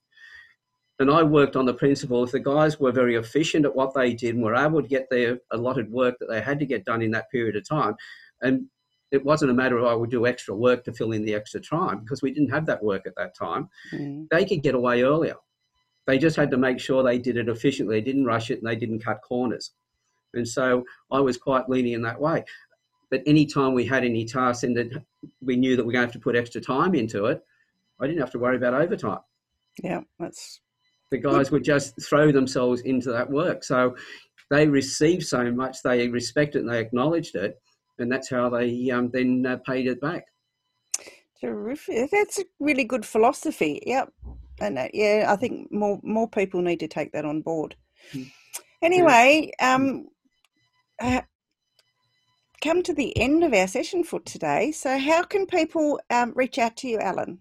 And 1.00 1.11
I 1.11 1.22
worked 1.22 1.54
on 1.54 1.64
the 1.64 1.74
principle 1.74 2.24
if 2.24 2.32
the 2.32 2.40
guys 2.40 2.80
were 2.80 2.90
very 2.90 3.14
efficient 3.14 3.64
at 3.64 3.74
what 3.74 3.94
they 3.94 4.14
did 4.14 4.34
and 4.34 4.42
were 4.42 4.56
able 4.56 4.82
to 4.82 4.88
get 4.88 5.08
their 5.11 5.38
allotted 5.52 5.90
work 5.92 6.16
that 6.18 6.28
they 6.28 6.40
had 6.40 6.58
to 6.58 6.66
get 6.66 6.84
done 6.84 7.02
in 7.02 7.12
that 7.12 7.30
period 7.30 7.54
of 7.54 7.68
time, 7.68 7.94
and 8.42 8.66
it 9.11 9.24
wasn't 9.24 9.50
a 9.50 9.54
matter 9.54 9.78
of 9.78 9.87
I 9.87 9.94
would 9.94 10.11
do 10.11 10.26
extra 10.26 10.54
work 10.54 10.84
to 10.84 10.92
fill 10.92 11.12
in 11.12 11.24
the 11.24 11.34
extra 11.34 11.61
time 11.61 12.00
because 12.00 12.20
we 12.20 12.32
didn't 12.32 12.50
have 12.50 12.66
that 12.66 12.82
work 12.82 13.06
at 13.06 13.14
that 13.16 13.34
time. 13.34 13.68
Mm. 13.92 14.28
They 14.30 14.44
could 14.44 14.62
get 14.62 14.74
away 14.74 15.02
earlier. 15.02 15.37
They 16.06 16.18
just 16.18 16.37
had 16.37 16.50
to 16.50 16.56
make 16.56 16.80
sure 16.80 17.02
they 17.02 17.18
did 17.18 17.37
it 17.37 17.48
efficiently. 17.48 17.96
They 17.96 18.04
didn't 18.04 18.24
rush 18.24 18.50
it 18.50 18.58
and 18.58 18.66
they 18.66 18.76
didn't 18.76 19.04
cut 19.04 19.20
corners. 19.22 19.72
And 20.34 20.46
so 20.46 20.84
I 21.11 21.20
was 21.20 21.37
quite 21.37 21.68
lenient 21.68 21.96
in 21.96 22.02
that 22.02 22.20
way. 22.20 22.44
But 23.11 23.22
any 23.26 23.46
time 23.46 23.72
we 23.72 23.87
had 23.87 24.04
any 24.04 24.26
tasks 24.26 24.64
and 24.64 24.76
that 24.76 25.02
we 25.40 25.56
knew 25.56 25.76
that 25.76 25.84
we 25.84 25.92
are 25.92 25.94
going 25.94 26.02
to 26.02 26.06
have 26.06 26.12
to 26.12 26.18
put 26.18 26.37
extra 26.37 26.61
time 26.61 26.94
into 26.94 27.26
it, 27.26 27.40
I 28.00 28.06
didn't 28.06 28.20
have 28.20 28.30
to 28.32 28.38
worry 28.38 28.56
about 28.56 28.74
overtime. 28.74 29.20
yeah, 29.82 30.00
that's 30.18 30.61
The 31.10 31.18
guys 31.18 31.50
would 31.50 31.64
just 31.64 31.94
throw 32.02 32.32
themselves 32.32 32.82
into 32.82 33.10
that 33.12 33.30
work. 33.30 33.64
So 33.64 33.96
they 34.50 34.66
received 34.66 35.24
so 35.24 35.50
much, 35.50 35.82
they 35.82 36.08
respected 36.08 36.58
it 36.58 36.60
and 36.62 36.70
they 36.70 36.80
acknowledged 36.80 37.34
it. 37.34 37.60
And 37.98 38.10
that's 38.12 38.30
how 38.30 38.48
they 38.48 38.90
um, 38.90 39.10
then 39.10 39.44
uh, 39.46 39.56
paid 39.66 39.86
it 39.86 40.00
back. 40.00 40.24
terrific. 41.40 42.10
That's 42.10 42.38
a 42.38 42.44
really 42.60 42.84
good 42.84 43.04
philosophy. 43.04 43.82
Yep, 43.86 44.12
and 44.60 44.78
uh, 44.78 44.88
yeah, 44.94 45.26
I 45.28 45.36
think 45.36 45.72
more 45.72 45.98
more 46.02 46.28
people 46.28 46.62
need 46.62 46.80
to 46.80 46.88
take 46.88 47.12
that 47.12 47.24
on 47.24 47.42
board. 47.42 47.74
Mm. 48.12 48.30
Anyway, 48.82 49.50
um, 49.60 50.06
uh, 51.00 51.22
come 52.62 52.82
to 52.82 52.94
the 52.94 53.16
end 53.18 53.44
of 53.44 53.52
our 53.52 53.66
session 53.66 54.04
for 54.04 54.20
today. 54.20 54.72
So, 54.72 54.98
how 54.98 55.22
can 55.24 55.46
people 55.46 56.00
um, 56.10 56.32
reach 56.34 56.58
out 56.58 56.76
to 56.78 56.88
you, 56.88 56.98
Alan? 56.98 57.40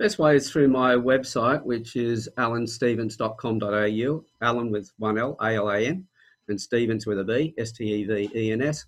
Best 0.00 0.18
way 0.18 0.34
is 0.34 0.50
through 0.50 0.68
my 0.68 0.94
website, 0.94 1.62
which 1.62 1.94
is 1.94 2.26
alanstevens.com.au, 2.38 4.24
Alan 4.40 4.70
with 4.70 4.90
one 4.96 5.18
L, 5.18 5.36
A 5.42 5.56
L 5.56 5.70
A 5.70 5.78
N, 5.78 6.06
and 6.48 6.58
Stevens 6.58 7.06
with 7.06 7.18
a 7.18 7.24
B, 7.24 7.52
S 7.58 7.72
T 7.72 7.84
E 7.84 8.04
V 8.04 8.30
E 8.34 8.50
N 8.50 8.62
S. 8.62 8.86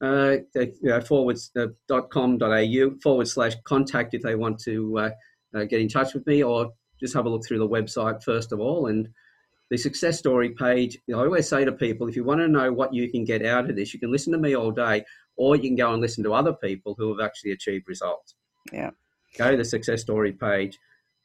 Uh, 0.00 0.38
they- 0.54 0.74
you 0.82 0.88
know, 0.88 0.98
uh, 1.56 1.66
dot 1.86 2.10
com.au 2.10 2.90
forward 3.00 3.28
slash 3.28 3.54
contact 3.62 4.14
if 4.14 4.22
they 4.22 4.34
want 4.34 4.58
to 4.64 4.98
uh, 4.98 5.10
uh, 5.54 5.62
get 5.62 5.80
in 5.80 5.86
touch 5.88 6.12
with 6.12 6.26
me, 6.26 6.42
or 6.42 6.72
just 6.98 7.14
have 7.14 7.26
a 7.26 7.28
look 7.28 7.46
through 7.46 7.60
the 7.60 7.68
website 7.68 8.20
first 8.24 8.50
of 8.50 8.58
all. 8.58 8.88
And 8.88 9.08
the 9.70 9.76
success 9.76 10.18
story 10.18 10.50
page, 10.50 10.98
you 11.06 11.14
know, 11.14 11.20
I 11.22 11.26
always 11.26 11.48
say 11.48 11.64
to 11.64 11.70
people, 11.70 12.08
if 12.08 12.16
you 12.16 12.24
want 12.24 12.40
to 12.40 12.48
know 12.48 12.72
what 12.72 12.92
you 12.92 13.08
can 13.12 13.24
get 13.24 13.46
out 13.46 13.70
of 13.70 13.76
this, 13.76 13.94
you 13.94 14.00
can 14.00 14.10
listen 14.10 14.32
to 14.32 14.40
me 14.40 14.56
all 14.56 14.72
day, 14.72 15.04
or 15.36 15.54
you 15.54 15.62
can 15.62 15.76
go 15.76 15.92
and 15.92 16.02
listen 16.02 16.24
to 16.24 16.34
other 16.34 16.54
people 16.54 16.96
who 16.98 17.16
have 17.16 17.24
actually 17.24 17.52
achieved 17.52 17.84
results. 17.86 18.34
Yeah. 18.72 18.90
Go 19.36 19.50
to 19.50 19.56
the 19.56 19.64
success 19.64 20.00
story 20.02 20.32
page, 20.32 20.78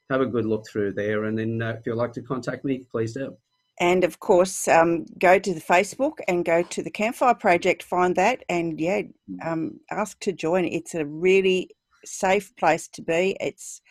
have 0.10 0.22
a 0.22 0.26
good 0.26 0.46
look 0.46 0.68
through 0.68 0.94
there, 0.94 1.26
and 1.26 1.38
then 1.38 1.62
uh, 1.62 1.76
if 1.80 1.86
you'd 1.86 1.96
like 1.96 2.13
to 2.13 2.22
contact 2.22 2.66
me, 2.66 2.84
please 2.92 3.13
do. 3.13 3.38
And 3.80 4.04
of 4.04 4.20
course, 4.20 4.68
um, 4.68 5.06
go 5.18 5.39
to 5.39 5.54
the 5.54 5.62
Facebook 5.62 6.20
and 6.28 6.46
go 6.46 6.62
to 6.62 6.84
the 6.84 6.92
Campfire 6.92 7.34
Project, 7.34 7.82
find 7.82 8.16
that, 8.16 8.44
and 8.50 8.80
yeah, 8.80 9.02
um, 9.44 9.80
ask 9.89 10.20
to 10.22 10.32
join. 10.32 10.66
It's 10.66 10.94
a 10.94 11.06
really 11.06 11.70
safe 12.06 12.56
place 12.56 12.88
to 12.89 13.02
be. 13.02 13.36
It's 13.39 13.82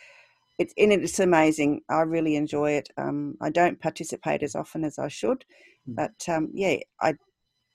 it's 0.59 0.75
in 0.77 0.93
it. 0.93 1.03
It's 1.03 1.19
amazing. 1.19 1.81
I 1.89 2.03
really 2.03 2.37
enjoy 2.37 2.73
it. 2.73 2.91
Um, 2.97 3.37
I 3.41 3.51
don't 3.51 3.81
participate 3.81 4.43
as 4.45 4.55
often 4.55 4.85
as 4.85 4.99
I 4.99 5.09
should, 5.09 5.45
Mm. 5.89 5.97
but 5.97 6.29
um, 6.33 6.51
yeah, 6.55 6.77
I 7.01 7.15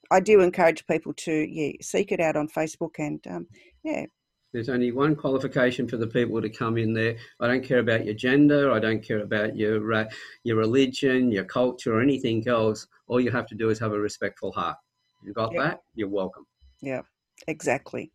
I 0.09 0.21
do 0.21 0.39
encourage 0.39 0.87
people 0.87 1.13
to 1.13 1.33
yeah 1.33 1.73
seek 1.81 2.13
it 2.13 2.21
out 2.21 2.37
on 2.37 2.47
Facebook 2.47 2.99
and 2.99 3.19
um, 3.27 3.47
yeah 3.83 4.05
There's 4.53 4.69
only 4.69 4.91
one 4.91 5.15
qualification 5.15 5.87
for 5.87 5.97
the 5.97 6.07
people 6.07 6.41
to 6.41 6.49
come 6.49 6.77
in 6.77 6.93
there. 6.93 7.17
I 7.39 7.47
don't 7.47 7.63
care 7.63 7.79
about 7.79 8.05
your 8.05 8.13
gender. 8.15 8.71
I 8.71 8.79
don't 8.79 9.03
care 9.03 9.19
about 9.19 9.55
your 9.55 9.93
uh, 9.93 10.05
your 10.43 10.55
religion, 10.57 11.31
your 11.31 11.43
culture, 11.43 11.95
or 11.95 12.01
anything 12.01 12.47
else. 12.47 12.87
All 13.07 13.19
you 13.19 13.31
have 13.31 13.47
to 13.47 13.55
do 13.55 13.69
is 13.69 13.79
have 13.79 13.91
a 13.93 13.99
respectful 13.99 14.51
heart. 14.53 14.77
You 15.23 15.33
got 15.33 15.51
Yep. 15.53 15.61
that? 15.63 15.81
You're 15.95 16.09
welcome. 16.09 16.45
Yeah, 16.81 17.01
exactly. 17.47 18.11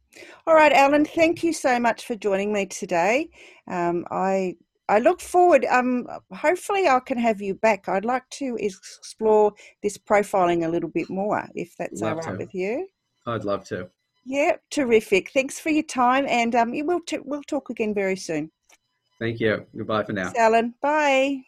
All 0.47 0.55
right, 0.55 0.73
Alan, 0.73 1.05
thank 1.05 1.43
you 1.43 1.53
so 1.53 1.79
much 1.79 2.07
for 2.07 2.15
joining 2.17 2.53
me 2.53 2.67
today. 2.67 3.29
Um, 3.69 4.05
I 4.11 4.57
I 4.89 4.99
look 4.99 5.21
forward. 5.21 5.65
Um, 5.67 6.07
hopefully, 6.35 6.89
I 6.89 6.99
can 7.01 7.19
have 7.19 7.41
you 7.41 7.55
back. 7.55 7.89
I'd 7.89 8.05
like 8.05 8.29
to 8.31 8.57
explore 8.59 9.53
this 9.83 9.99
profiling 9.99 10.67
a 10.67 10.69
little 10.69 10.91
bit 10.91 11.09
more, 11.11 11.47
if 11.55 11.77
that's 11.77 12.03
all 12.03 12.09
Love 12.09 12.19
right 12.19 12.33
to. 12.33 12.37
with 12.39 12.55
you. 12.55 12.89
I'd 13.27 13.45
love 13.45 13.65
to. 13.67 13.91
Yeah, 14.25 14.57
terrific. 14.71 15.31
Thanks 15.33 15.59
for 15.59 15.71
your 15.71 15.83
time, 15.83 16.27
and 16.29 16.55
um, 16.55 16.73
will 16.87 17.01
t- 17.01 17.19
we'll 17.25 17.43
talk 17.43 17.71
again 17.71 17.93
very 17.95 18.17
soon. 18.17 18.51
Thank 19.19 19.41
you. 19.41 19.67
Goodbye 19.77 20.05
for 20.05 20.13
now. 20.13 20.25
Thanks, 20.25 20.39
Alan. 20.39 20.75
Bye. 20.81 21.43